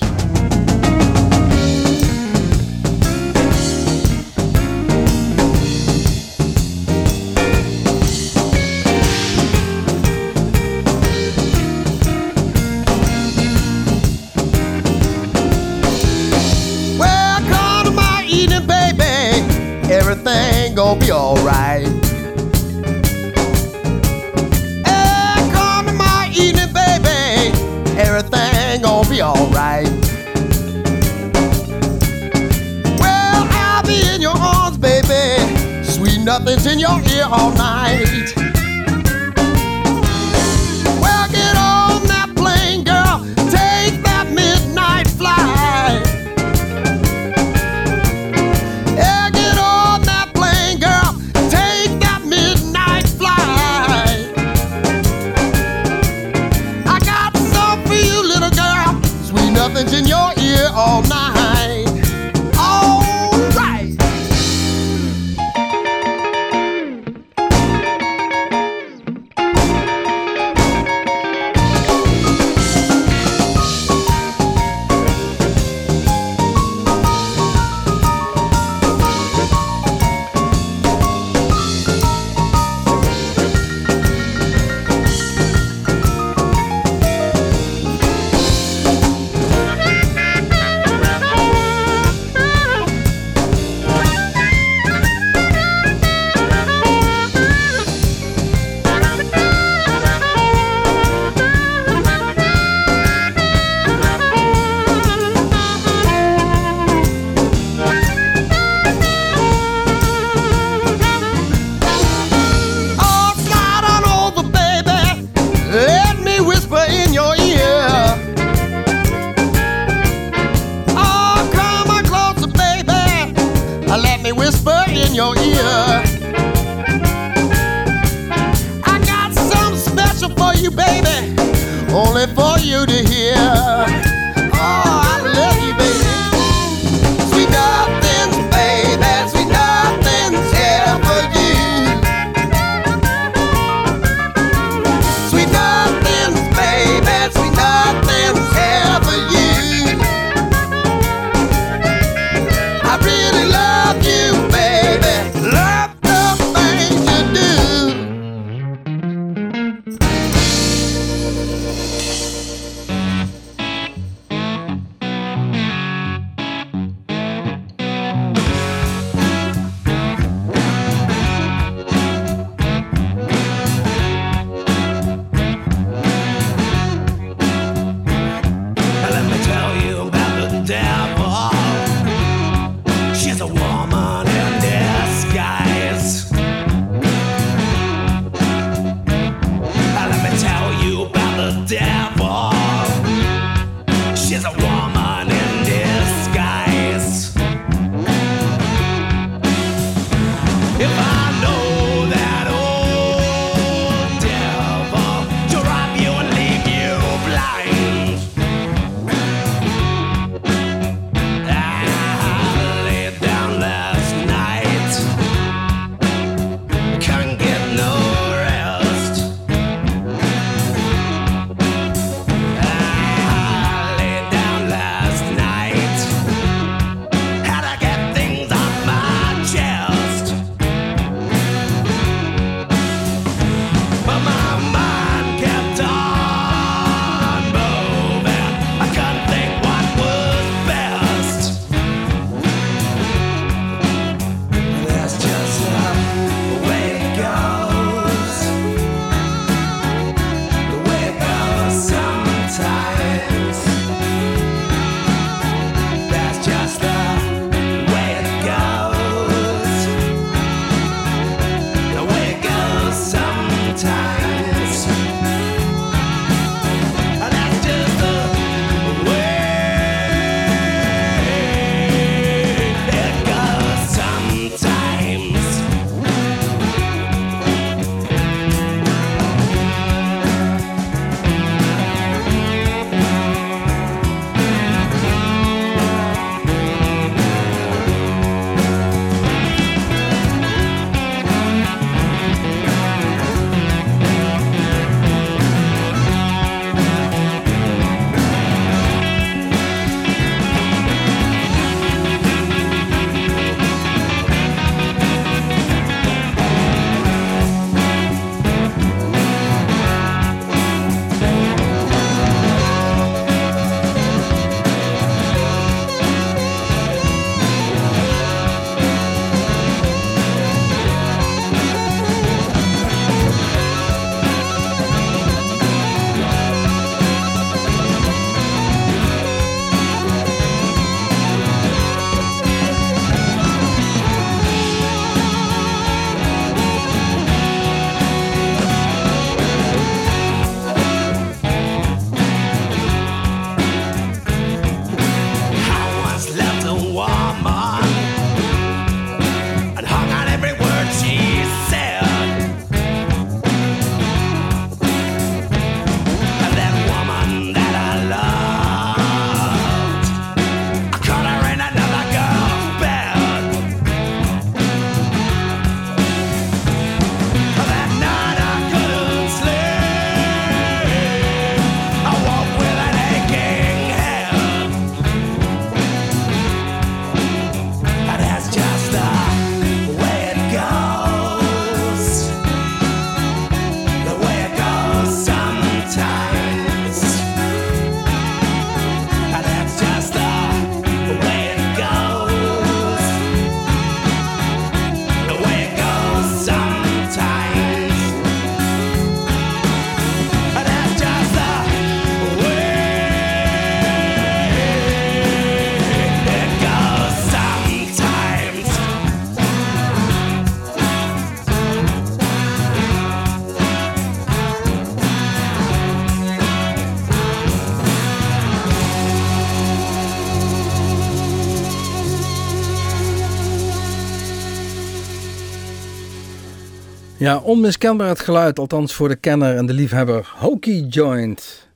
Ja, 427.22 427.38
onmiskenbaar 427.38 428.08
het 428.08 428.20
geluid, 428.20 428.60
althans 428.60 428.94
voor 428.94 429.08
de 429.08 429.16
kenner 429.16 429.56
en 429.56 429.66
de 429.66 429.74
liefhebber. 429.74 430.34
Hokey 430.36 430.86
Joint, 430.90 431.68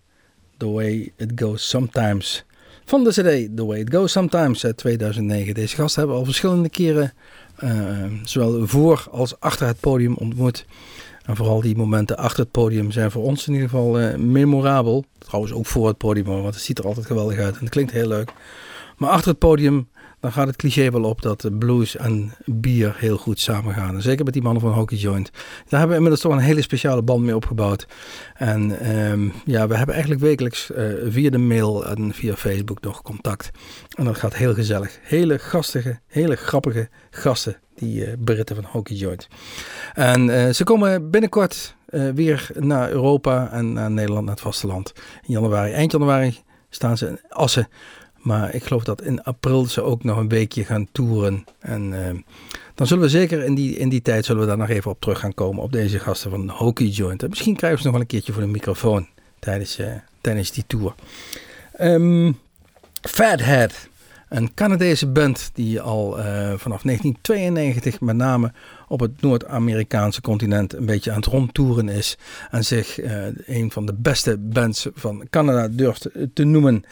The 0.57 0.69
Way 0.69 1.11
It 1.17 1.31
Goes 1.35 1.69
Sometimes. 1.69 2.45
Van 2.85 3.03
de 3.03 3.09
CD 3.09 3.57
The 3.57 3.65
Way 3.65 3.79
It 3.79 3.93
Goes 3.93 4.11
Sometimes 4.11 4.65
uit 4.65 4.77
2009. 4.77 5.53
Deze 5.53 5.75
gasten 5.75 5.99
hebben 5.99 6.17
al 6.17 6.25
verschillende 6.25 6.69
keren, 6.69 7.13
uh, 7.63 7.71
zowel 8.23 8.67
voor 8.67 9.07
als 9.11 9.39
achter 9.39 9.67
het 9.67 9.79
podium 9.79 10.15
ontmoet. 10.15 10.65
En 11.25 11.35
vooral 11.35 11.61
die 11.61 11.75
momenten 11.75 12.17
achter 12.17 12.43
het 12.43 12.51
podium 12.51 12.91
zijn 12.91 13.11
voor 13.11 13.23
ons 13.23 13.47
in 13.47 13.53
ieder 13.53 13.69
geval 13.69 14.01
uh, 14.01 14.15
memorabel. 14.15 15.05
Trouwens 15.17 15.53
ook 15.53 15.65
voor 15.65 15.87
het 15.87 15.97
podium, 15.97 16.25
want 16.25 16.45
het 16.55 16.63
ziet 16.63 16.79
er 16.79 16.85
altijd 16.85 17.05
geweldig 17.05 17.37
uit 17.37 17.53
en 17.53 17.59
het 17.59 17.69
klinkt 17.69 17.91
heel 17.91 18.07
leuk. 18.07 18.31
Maar 18.97 19.09
achter 19.09 19.29
het 19.29 19.39
podium 19.39 19.87
dan 20.26 20.34
gaat 20.34 20.47
het 20.47 20.55
cliché 20.55 20.91
wel 20.91 21.03
op 21.03 21.21
dat 21.21 21.59
blues 21.59 21.95
en 21.95 22.34
bier 22.45 22.95
heel 22.97 23.17
goed 23.17 23.39
samengaan. 23.39 24.01
zeker 24.01 24.23
met 24.23 24.34
die 24.34 24.41
mannen 24.41 24.61
van 24.61 24.71
Hockey 24.71 24.97
Joint. 24.97 25.32
Daar 25.34 25.80
hebben 25.80 25.89
we 25.89 25.95
inmiddels 25.95 26.21
toch 26.21 26.32
een 26.32 26.38
hele 26.38 26.61
speciale 26.61 27.01
band 27.01 27.23
mee 27.23 27.36
opgebouwd. 27.36 27.88
En 28.34 28.89
um, 28.97 29.34
ja, 29.45 29.67
we 29.67 29.76
hebben 29.76 29.95
eigenlijk 29.95 30.23
wekelijks 30.23 30.71
uh, 30.71 30.93
via 31.07 31.30
de 31.30 31.38
mail 31.38 31.86
en 31.86 32.13
via 32.13 32.36
Facebook 32.36 32.82
nog 32.82 33.01
contact. 33.01 33.49
En 33.97 34.05
dat 34.05 34.17
gaat 34.17 34.36
heel 34.36 34.53
gezellig. 34.53 34.99
Hele 35.01 35.39
gastige, 35.39 35.99
hele 36.07 36.36
grappige 36.36 36.89
gasten, 37.09 37.57
die 37.76 38.07
uh, 38.07 38.13
Britten 38.23 38.55
van 38.55 38.65
Hockey 38.65 38.95
Joint. 38.95 39.28
En 39.93 40.55
ze 40.55 40.63
komen 40.63 41.11
binnenkort 41.11 41.76
weer 42.13 42.49
naar 42.53 42.91
Europa 42.91 43.51
en 43.51 43.73
naar 43.73 43.91
Nederland, 43.91 44.26
naar 44.26 44.34
het 44.34 44.43
vasteland. 44.43 44.93
In 44.95 45.34
januari, 45.34 45.71
eind 45.71 45.91
januari 45.91 46.38
staan 46.69 46.97
ze 46.97 47.07
in 47.07 47.19
Assen 47.30 47.67
maar 48.26 48.55
ik 48.55 48.63
geloof 48.63 48.84
dat 48.84 49.01
in 49.01 49.23
april 49.23 49.65
ze 49.65 49.82
ook 49.82 50.03
nog 50.03 50.17
een 50.17 50.30
weekje 50.30 50.65
gaan 50.65 50.88
toeren. 50.91 51.45
En 51.59 51.91
uh, 51.91 51.99
dan 52.76 52.88
zullen 52.88 53.03
we 53.03 53.09
zeker 53.09 53.43
in 53.43 53.55
die, 53.55 53.78
in 53.78 53.89
die 53.89 54.01
tijd 54.01 54.26
zullen 54.26 54.41
we 54.41 54.47
daar 54.47 54.57
nog 54.57 54.69
even 54.69 54.91
op 54.91 55.01
terug 55.01 55.19
gaan 55.19 55.34
komen. 55.34 55.63
Op 55.63 55.71
deze 55.71 55.99
gasten 55.99 56.30
van 56.30 56.49
Hockey 56.49 56.88
Joint. 56.88 57.23
En 57.23 57.30
misschien 57.30 57.55
krijgen 57.55 57.80
ze 57.80 57.84
nog 57.84 57.93
wel 57.93 58.01
een 58.01 58.07
keertje 58.07 58.34
voor 58.34 58.41
de 58.41 58.47
microfoon 58.47 59.07
tijdens, 59.39 59.80
uh, 59.80 59.88
tijdens 60.21 60.51
die 60.51 60.63
tour. 60.67 60.95
Um, 61.82 62.39
Fathead. 63.01 63.88
Een 64.30 64.53
Canadese 64.53 65.07
band 65.07 65.49
die 65.53 65.82
al 65.82 66.19
uh, 66.19 66.26
vanaf 66.57 66.82
1992 66.82 67.99
met 67.99 68.15
name 68.15 68.51
op 68.88 68.99
het 68.99 69.21
Noord-Amerikaanse 69.21 70.21
continent 70.21 70.73
een 70.73 70.86
beetje 70.86 71.11
aan 71.11 71.17
het 71.17 71.26
rondtoeren 71.26 71.89
is. 71.89 72.17
En 72.51 72.65
zich 72.65 72.99
uh, 72.99 73.26
een 73.45 73.71
van 73.71 73.86
de 73.86 73.93
beste 73.93 74.38
bands 74.38 74.88
van 74.93 75.28
Canada 75.30 75.67
durft 75.67 76.09
te 76.34 76.43
noemen. 76.43 76.84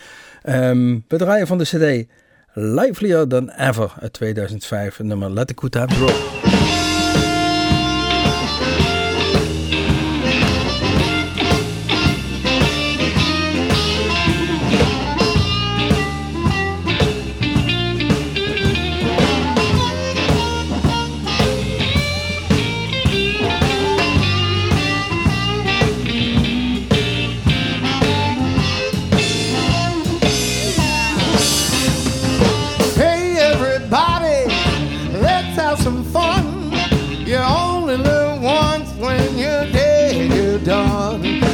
Um, 0.49 1.03
we 1.07 1.17
draaien 1.17 1.47
van 1.47 1.57
de 1.57 1.63
CD 1.63 2.07
Livelier 2.53 3.27
Than 3.27 3.49
Ever 3.49 3.93
uit 3.99 4.13
2005, 4.13 4.99
nummer 4.99 5.31
Let 5.31 5.47
the 5.47 5.53
Good 5.55 5.71
Times 5.71 5.97
Roll. 5.97 6.42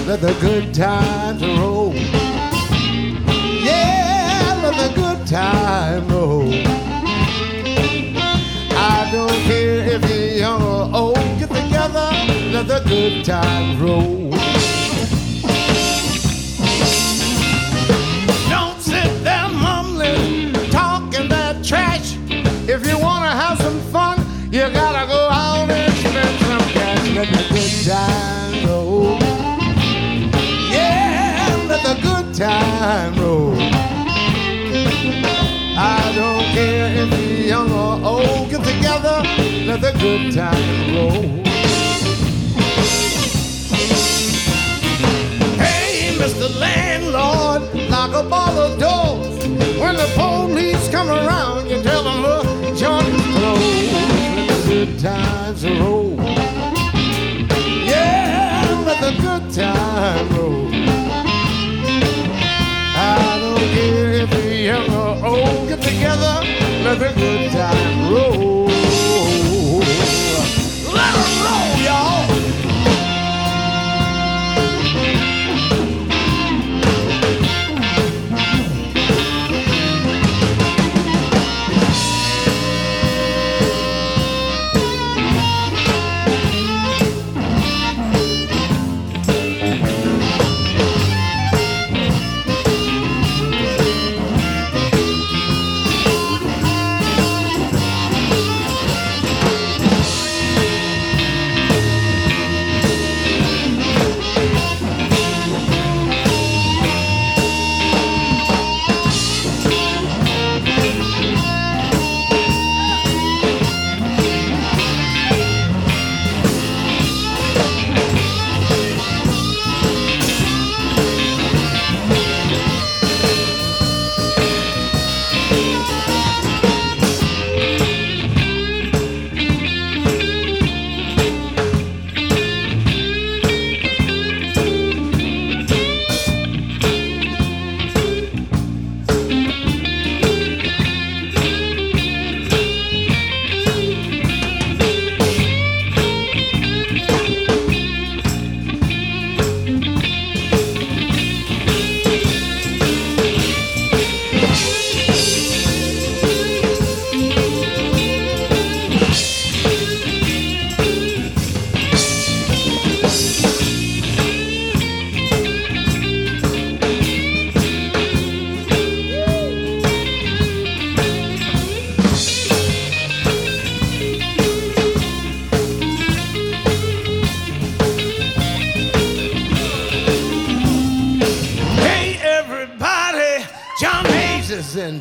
Let 0.10 0.22
the 0.22 0.34
good 0.41 0.74
times 0.74 1.39
roll. 1.60 1.93
Yeah, 3.64 4.60
let 4.64 4.76
the 4.76 4.91
good 4.95 5.28
times 5.28 6.12
roll. 6.12 6.51
I 8.72 9.07
don't 9.12 9.39
care 9.45 9.86
if 9.86 10.10
you're 10.10 10.39
young 10.39 10.64
or 10.64 10.89
old, 10.97 11.16
get 11.38 11.49
together, 11.49 12.10
let 12.51 12.68
the 12.68 12.82
good 12.88 13.24
times 13.24 13.80
roll. 13.80 14.18
Let 39.70 39.82
the 39.82 39.91
good 39.99 40.34
time 40.34 40.95
roll. 40.95 41.22
Hey, 45.63 46.17
Mr. 46.17 46.49
Landlord, 46.59 47.61
lock 47.88 48.13
up 48.15 48.32
all 48.32 48.51
the 48.55 48.76
doors. 48.78 49.38
When 49.78 49.95
the 49.95 50.09
police 50.15 50.89
come 50.89 51.09
around, 51.09 51.70
you 51.70 51.84
tell 51.84 52.03
them, 52.03 52.22
look, 52.24 52.47
closed. 52.78 53.93
Let 54.36 54.47
the 54.47 54.63
good 54.67 54.99
times 54.99 55.63
roll. 55.63 56.15
Yeah, 57.86 58.84
let 58.88 58.99
the 59.05 59.22
good 59.22 59.53
time 59.53 60.30
roll. 60.36 60.67
I 63.11 63.38
don't 63.39 63.67
care 63.76 64.13
if 64.24 64.34
you're 64.34 64.53
young 64.72 64.89
or 64.91 65.28
old, 65.28 65.70
get 65.70 65.80
together, 65.84 66.41
let 66.86 66.97
the 66.97 67.13
good 67.15 67.51
time 67.51 68.11
roll. 68.11 68.48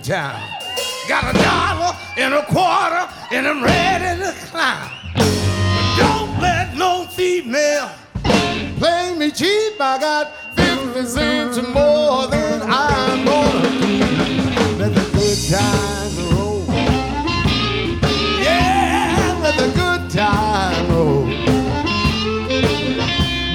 Time. 0.09 0.41
Got 1.07 1.35
a 1.35 1.39
dollar 1.39 1.95
and 2.17 2.33
a 2.33 2.43
quarter, 2.47 3.07
and 3.31 3.47
I'm 3.47 3.63
ready 3.63 4.23
to 4.23 4.33
climb. 4.47 4.91
Don't 5.99 6.41
let 6.41 6.75
no 6.75 7.05
female 7.05 7.91
play 8.79 9.15
me 9.15 9.31
cheap. 9.31 9.79
I 9.79 9.99
got 10.01 10.33
50 10.57 11.05
cents 11.05 11.57
more 11.75 12.27
than 12.27 12.63
I'm 12.63 13.27
gonna. 13.27 13.69
Let 14.79 14.95
the 14.95 15.05
good 15.13 15.39
times 15.51 16.19
roll. 16.33 16.65
Yeah, 18.41 19.39
let 19.43 19.57
the 19.59 19.71
good 19.77 20.11
times 20.11 20.89
roll. 20.89 21.27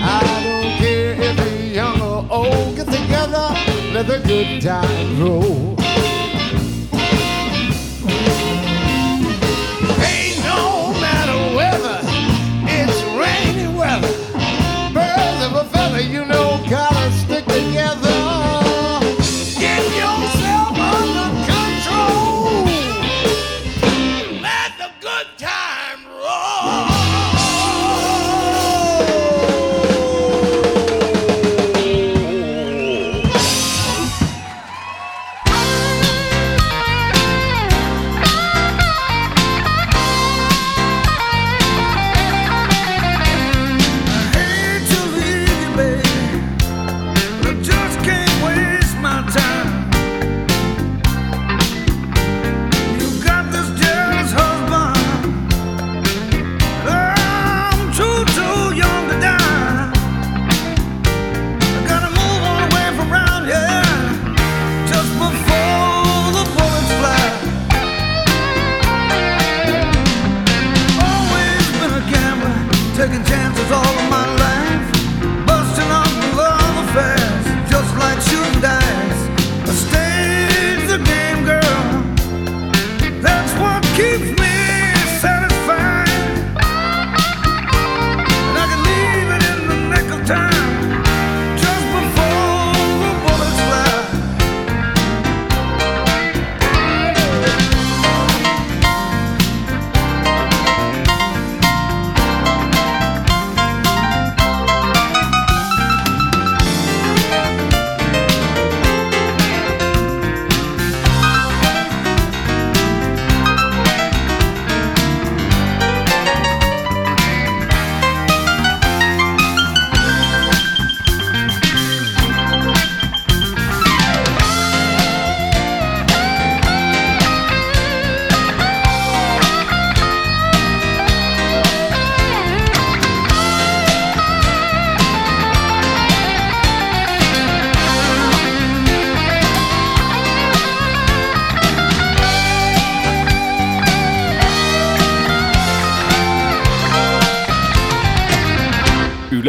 I 0.05 0.19
don't 0.43 0.77
care 0.77 1.13
if 1.19 1.35
you're 1.39 1.73
young 1.73 1.99
or 1.99 2.27
old, 2.29 2.75
get 2.75 2.85
together, 2.85 3.55
let 3.91 4.05
the 4.05 4.21
good 4.27 4.61
times 4.61 5.19
roll. 5.19 5.82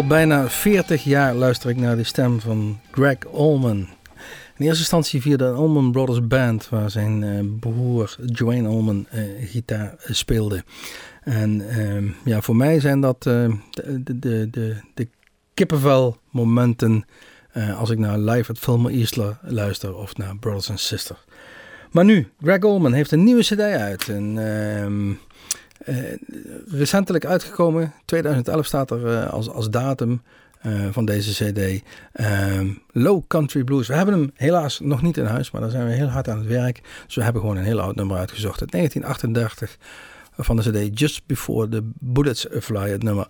Al 0.00 0.06
bijna 0.06 0.48
40 0.48 1.04
jaar 1.04 1.34
luister 1.34 1.70
ik 1.70 1.76
naar 1.76 1.96
de 1.96 2.04
stem 2.04 2.40
van 2.40 2.80
Greg 2.90 3.16
Allman. 3.32 3.76
In 4.56 4.66
eerste 4.66 4.78
instantie 4.78 5.20
via 5.20 5.36
de 5.36 5.48
Allman 5.48 5.92
Brothers 5.92 6.26
Band, 6.26 6.68
waar 6.68 6.90
zijn 6.90 7.22
eh, 7.22 7.44
broer 7.60 8.16
Joanne 8.24 8.68
Allman 8.68 9.06
eh, 9.10 9.22
gitaar 9.40 9.94
speelde. 10.04 10.64
En 11.22 11.68
ehm, 11.68 12.08
ja, 12.24 12.40
voor 12.40 12.56
mij 12.56 12.80
zijn 12.80 13.00
dat 13.00 13.26
eh, 13.26 13.52
de, 13.70 14.18
de, 14.18 14.50
de, 14.50 14.76
de, 14.94 15.08
kippenvel 15.54 16.16
momenten 16.30 17.04
als 17.76 17.90
ik 17.90 17.98
naar 17.98 18.18
Live 18.18 18.50
at 18.50 18.58
Fillmore 18.58 18.94
Eastler 18.94 19.38
luister 19.42 19.94
of 19.94 20.16
naar 20.16 20.36
Brothers 20.36 20.70
and 20.70 20.80
Sisters. 20.80 21.24
Maar 21.90 22.04
nu, 22.04 22.28
Greg 22.42 22.60
Allman 22.62 22.92
heeft 22.92 23.12
een 23.12 23.24
nieuwe 23.24 23.42
cd 23.42 23.60
uit. 23.60 24.08
En, 24.08 24.38
ehm, 24.38 25.12
Eh, 25.12 25.29
recentelijk 26.66 27.24
uitgekomen, 27.24 27.92
2011 28.04 28.66
staat 28.66 28.90
er 28.90 29.06
eh, 29.06 29.30
als, 29.32 29.48
als 29.50 29.70
datum 29.70 30.22
eh, 30.60 30.72
van 30.90 31.04
deze 31.04 31.44
CD. 31.52 31.82
Ehm, 32.12 32.68
Low 32.92 33.22
Country 33.26 33.64
Blues. 33.64 33.86
We 33.88 33.94
hebben 33.94 34.14
hem 34.14 34.30
helaas 34.34 34.80
nog 34.80 35.02
niet 35.02 35.16
in 35.16 35.24
huis, 35.24 35.50
maar 35.50 35.60
daar 35.60 35.70
zijn 35.70 35.86
we 35.86 35.92
heel 35.92 36.08
hard 36.08 36.28
aan 36.28 36.38
het 36.38 36.46
werk. 36.46 36.80
Dus 37.06 37.14
we 37.14 37.22
hebben 37.22 37.40
gewoon 37.42 37.56
een 37.56 37.64
heel 37.64 37.80
oud 37.80 37.94
nummer 37.96 38.16
uitgezocht. 38.16 38.60
Uit 38.60 38.70
1938 38.70 39.76
van 40.36 40.56
de 40.56 40.62
CD 40.88 40.98
Just 41.00 41.26
Before 41.26 41.68
the 41.68 41.82
Bullets 41.98 42.46
Fly. 42.60 42.90
Het 42.90 43.02
nummer 43.02 43.26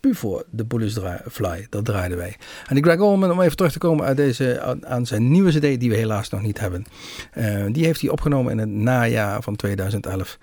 Before 0.00 0.44
the 0.56 0.64
Bullets 0.64 0.98
Fly. 1.30 1.66
Dat 1.70 1.84
draaiden 1.84 2.18
wij. 2.18 2.36
En 2.68 2.74
die 2.74 2.84
Greg 2.84 3.00
Allman, 3.00 3.30
om 3.30 3.40
even 3.40 3.56
terug 3.56 3.72
te 3.72 3.78
komen 3.78 4.04
uit 4.06 4.16
deze, 4.16 4.78
aan- 4.84 5.06
zijn 5.06 5.30
nieuwe 5.30 5.50
CD 5.50 5.80
die 5.80 5.90
we 5.90 5.96
helaas 5.96 6.28
nog 6.30 6.42
niet 6.42 6.60
hebben. 6.60 6.84
Eh, 7.32 7.64
die 7.72 7.84
heeft 7.84 8.00
hij 8.00 8.10
opgenomen 8.10 8.52
in 8.52 8.58
het 8.58 8.68
najaar 8.68 9.42
van 9.42 9.56
2011. 9.56 10.38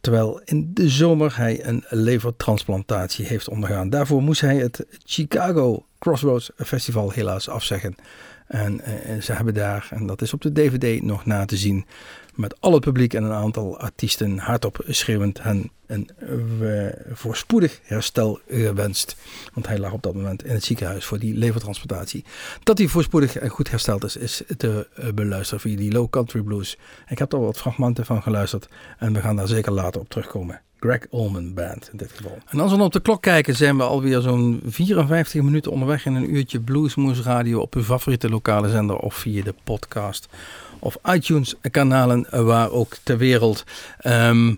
Terwijl 0.00 0.40
in 0.44 0.70
de 0.74 0.88
zomer 0.88 1.36
hij 1.36 1.66
een 1.66 1.84
levertransplantatie 1.88 3.26
heeft 3.26 3.48
ondergaan. 3.48 3.90
Daarvoor 3.90 4.22
moest 4.22 4.40
hij 4.40 4.56
het 4.56 4.86
Chicago 5.04 5.86
Crossroads 5.98 6.50
Festival 6.56 7.10
helaas 7.10 7.48
afzeggen. 7.48 7.94
En 8.46 8.80
eh, 8.80 9.20
ze 9.20 9.32
hebben 9.32 9.54
daar, 9.54 9.88
en 9.90 10.06
dat 10.06 10.22
is 10.22 10.32
op 10.32 10.42
de 10.42 10.52
DVD 10.52 11.02
nog 11.02 11.26
na 11.26 11.44
te 11.44 11.56
zien, 11.56 11.86
met 12.38 12.60
al 12.60 12.72
het 12.72 12.82
publiek 12.82 13.14
en 13.14 13.24
een 13.24 13.32
aantal 13.32 13.78
artiesten 13.78 14.38
hardop 14.38 14.84
schreeuwend 14.86 15.42
hen 15.42 15.70
een 15.86 16.10
eh, 16.18 17.14
voorspoedig 17.14 17.80
herstel 17.82 18.40
gewenst. 18.48 19.16
Want 19.54 19.66
hij 19.66 19.78
lag 19.78 19.92
op 19.92 20.02
dat 20.02 20.14
moment 20.14 20.44
in 20.44 20.52
het 20.52 20.64
ziekenhuis 20.64 21.04
voor 21.04 21.18
die 21.18 21.34
levertransplantatie. 21.34 22.24
Dat 22.62 22.78
hij 22.78 22.86
voorspoedig 22.86 23.36
en 23.36 23.48
goed 23.48 23.70
hersteld 23.70 24.04
is, 24.04 24.16
is 24.16 24.42
te 24.56 24.88
eh, 24.94 25.12
beluisteren 25.12 25.60
via 25.60 25.76
die 25.76 25.92
Low 25.92 26.10
Country 26.10 26.40
Blues. 26.40 26.78
Ik 27.08 27.18
heb 27.18 27.32
er 27.32 27.40
wat 27.40 27.58
fragmenten 27.58 28.06
van 28.06 28.22
geluisterd 28.22 28.68
en 28.98 29.12
we 29.12 29.20
gaan 29.20 29.36
daar 29.36 29.48
zeker 29.48 29.72
later 29.72 30.00
op 30.00 30.08
terugkomen. 30.08 30.60
Greg 30.80 31.06
Allman 31.10 31.54
Band 31.54 31.88
in 31.92 31.96
dit 31.96 32.12
geval. 32.16 32.38
En 32.46 32.60
als 32.60 32.74
we 32.74 32.82
op 32.82 32.92
de 32.92 33.00
klok 33.00 33.22
kijken, 33.22 33.56
zijn 33.56 33.76
we 33.76 33.82
alweer 33.82 34.20
zo'n 34.20 34.60
54 34.64 35.42
minuten 35.42 35.72
onderweg 35.72 36.06
in 36.06 36.14
een 36.14 36.34
uurtje 36.34 36.60
Bluesmoes 36.60 37.20
Radio 37.20 37.60
op 37.60 37.74
uw 37.74 37.82
favoriete 37.82 38.28
lokale 38.28 38.68
zender 38.68 38.96
of 38.96 39.14
via 39.14 39.42
de 39.42 39.54
podcast 39.64 40.28
of 40.78 40.98
iTunes 41.12 41.54
kanalen 41.70 42.30
eh, 42.30 42.42
waar 42.42 42.70
ook 42.70 42.96
ter 43.02 43.18
wereld. 43.18 43.64
Ehm, 43.98 44.54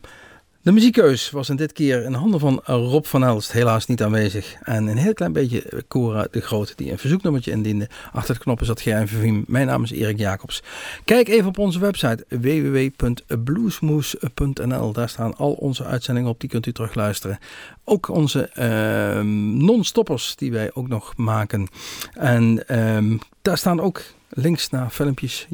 de 0.62 0.72
muziekkeus 0.72 1.30
was 1.30 1.48
in 1.48 1.56
dit 1.56 1.72
keer 1.72 2.04
in 2.04 2.12
handen 2.12 2.40
van 2.40 2.60
Rob 2.64 3.04
van 3.04 3.24
Elst, 3.24 3.52
helaas 3.52 3.86
niet 3.86 4.02
aanwezig. 4.02 4.56
En 4.62 4.86
een 4.86 4.96
heel 4.96 5.12
klein 5.12 5.32
beetje 5.32 5.84
Cora 5.88 6.26
de 6.30 6.40
Groot, 6.40 6.72
die 6.76 6.90
een 6.90 6.98
verzoeknummertje 6.98 7.50
indiende. 7.50 7.88
Achter 8.12 8.34
de 8.34 8.40
knoppen 8.40 8.66
zat 8.66 8.80
Gerijn 8.80 9.08
Verviem. 9.08 9.44
Mijn 9.46 9.66
naam 9.66 9.82
is 9.82 9.90
Erik 9.90 10.18
Jacobs. 10.18 10.62
Kijk 11.04 11.28
even 11.28 11.48
op 11.48 11.58
onze 11.58 11.78
website 11.78 12.24
www.bluesmoes.nl. 12.28 14.92
Daar 14.92 15.08
staan 15.08 15.36
al 15.36 15.52
onze 15.52 15.84
uitzendingen 15.84 16.30
op, 16.30 16.40
die 16.40 16.48
kunt 16.48 16.66
u 16.66 16.72
terugluisteren. 16.72 17.38
Ook 17.84 18.08
onze 18.08 18.48
ehm, 18.48 19.56
non-stoppers 19.64 20.36
die 20.36 20.52
wij 20.52 20.70
ook 20.74 20.88
nog 20.88 21.16
maken. 21.16 21.68
En 22.12 22.68
ehm, 22.68 23.16
daar 23.42 23.58
staan 23.58 23.80
ook 23.80 24.02
links 24.28 24.70
naar 24.70 24.90
filmpjes 24.90 25.48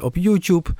op 0.00 0.16
YouTube 0.16 0.70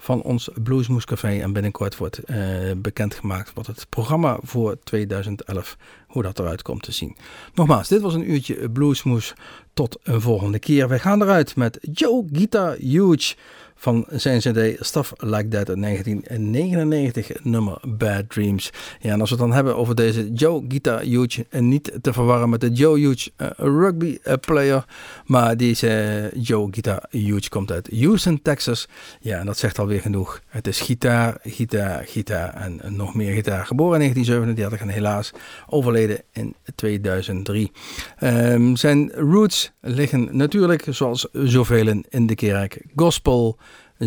van 0.00 0.22
ons 0.22 0.48
Bluesmoes 0.62 1.04
Café. 1.04 1.40
En 1.40 1.52
binnenkort 1.52 1.96
wordt 1.96 2.18
eh, 2.18 2.36
bekendgemaakt 2.76 3.52
wat 3.54 3.66
het 3.66 3.86
programma 3.88 4.38
voor 4.42 4.78
2011, 4.84 5.76
hoe 6.06 6.22
dat 6.22 6.38
eruit 6.38 6.62
komt 6.62 6.82
te 6.82 6.92
zien. 6.92 7.16
Nogmaals, 7.54 7.88
dit 7.88 8.00
was 8.00 8.14
een 8.14 8.30
uurtje 8.30 8.70
Bluesmoes. 8.70 9.34
Tot 9.74 9.98
een 10.02 10.20
volgende 10.20 10.58
keer. 10.58 10.88
Wij 10.88 10.98
gaan 10.98 11.22
eruit 11.22 11.56
met 11.56 11.78
Joe 11.92 12.24
Guitar 12.32 12.74
Huge 12.74 13.34
van 13.80 14.06
zijn 14.08 14.38
cd 14.38 14.86
Stuff 14.86 15.12
Like 15.16 15.48
That 15.48 15.68
uit 15.68 15.80
1999, 15.82 17.30
nummer 17.42 17.78
Bad 17.88 18.28
Dreams. 18.28 18.70
Ja, 19.00 19.12
en 19.12 19.20
als 19.20 19.30
we 19.30 19.36
het 19.36 19.44
dan 19.44 19.54
hebben 19.54 19.76
over 19.76 19.94
deze 19.94 20.32
Joe 20.32 20.64
Guitar 20.68 21.00
Huge, 21.00 21.46
en 21.48 21.68
niet 21.68 21.98
te 22.02 22.12
verwarren 22.12 22.48
met 22.48 22.60
de 22.60 22.70
Joe 22.70 22.98
Huge 22.98 23.30
uh, 23.36 23.48
rugby 23.56 24.18
uh, 24.24 24.34
player, 24.40 24.84
maar 25.26 25.56
deze 25.56 26.30
Joe 26.36 26.68
Guitar 26.70 27.04
Huge 27.10 27.48
komt 27.48 27.72
uit 27.72 27.88
Houston, 28.00 28.42
Texas. 28.42 28.88
Ja, 29.20 29.38
en 29.38 29.46
dat 29.46 29.58
zegt 29.58 29.78
alweer 29.78 30.00
genoeg. 30.00 30.40
Het 30.48 30.66
is 30.66 30.80
gitaar, 30.80 31.38
gitaar, 31.42 32.04
gitaar 32.06 32.54
en 32.54 32.80
nog 32.96 33.14
meer 33.14 33.34
gitaar. 33.34 33.66
Geboren 33.66 34.00
in 34.00 34.12
1937 34.12 34.80
en 34.80 34.88
helaas 34.88 35.30
overleden 35.66 36.22
in 36.32 36.54
2003. 36.74 37.72
Um, 38.22 38.76
zijn 38.76 39.12
roots 39.12 39.72
liggen 39.80 40.36
natuurlijk, 40.36 40.84
zoals 40.88 41.28
zoveel 41.32 42.02
in 42.08 42.26
de 42.26 42.34
kerk, 42.34 42.82
gospel, 42.96 43.58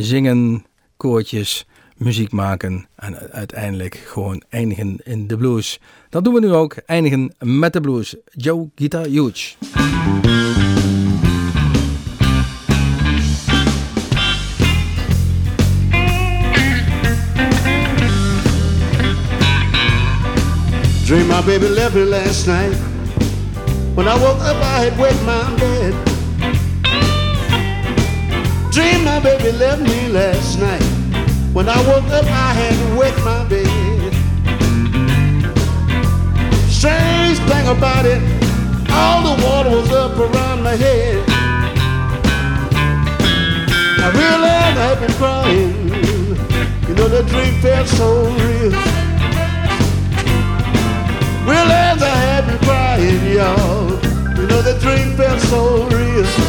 zingen, 0.02 0.66
koortjes, 0.98 1.66
muziek 1.98 2.32
maken 2.32 2.88
en 2.96 3.32
uiteindelijk 3.32 3.96
gewoon 3.96 4.44
eindigen 4.50 5.00
in 5.04 5.28
de 5.28 5.38
blues. 5.38 5.80
Dat 6.10 6.24
doen 6.24 6.34
we 6.34 6.40
nu 6.40 6.54
ook, 6.54 6.76
eindigen 6.86 7.36
met 7.40 7.74
de 7.74 7.82
blues. 7.82 8.16
Joe 8.32 8.70
Guitar 8.76 9.06
Huge. 9.06 9.56
Dream 21.06 21.28
my 21.28 21.42
baby 21.46 21.68
left 21.68 21.96
last 21.96 22.48
night. 22.48 22.76
When 23.94 24.08
I 24.08 24.18
woke 24.20 24.42
up, 24.42 24.56
I 24.56 24.90
had 24.90 24.98
wet 24.98 25.22
my 25.26 25.56
bed. 25.60 26.13
Dream 28.74 29.04
my 29.04 29.20
baby 29.20 29.52
left 29.52 29.84
me 29.84 30.08
last 30.10 30.58
night. 30.60 30.82
When 31.54 31.70
I 31.70 31.78
woke 31.88 32.10
up, 32.10 32.26
I 32.26 32.54
had 32.58 32.98
wet 32.98 33.16
my 33.24 33.44
bed. 33.48 34.14
Strange 36.72 37.38
thing 37.50 37.68
about 37.68 38.08
it, 38.08 38.20
all 38.90 39.22
the 39.30 39.44
water 39.46 39.70
was 39.70 39.92
up 39.92 40.18
around 40.18 40.64
my 40.64 40.76
head. 40.76 41.24
I 44.02 44.10
realized 44.10 44.80
I'd 44.80 45.00
been 45.02 45.14
crying. 45.22 45.94
You 46.90 46.96
know, 46.96 47.08
the 47.10 47.22
dream 47.30 47.54
felt 47.62 47.88
so 47.88 48.26
real. 48.26 48.72
Realized 51.46 52.02
I 52.02 52.18
had 52.26 52.48
been 52.48 52.58
crying, 52.66 53.22
y'all. 53.38 53.92
You 54.36 54.48
know, 54.48 54.62
the 54.64 54.80
dream 54.82 55.16
felt 55.16 55.40
so 55.42 55.88
real. 55.90 56.43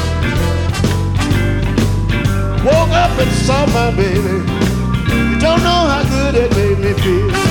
Woke 2.64 2.92
up 2.92 3.18
and 3.18 3.30
saw 3.30 3.66
my 3.66 3.90
baby. 3.94 4.38
You 5.12 5.38
don't 5.38 5.62
know 5.62 5.82
how 5.92 6.02
good 6.08 6.34
it 6.34 6.50
made 6.56 6.78
me 6.78 6.94
feel. 6.94 7.43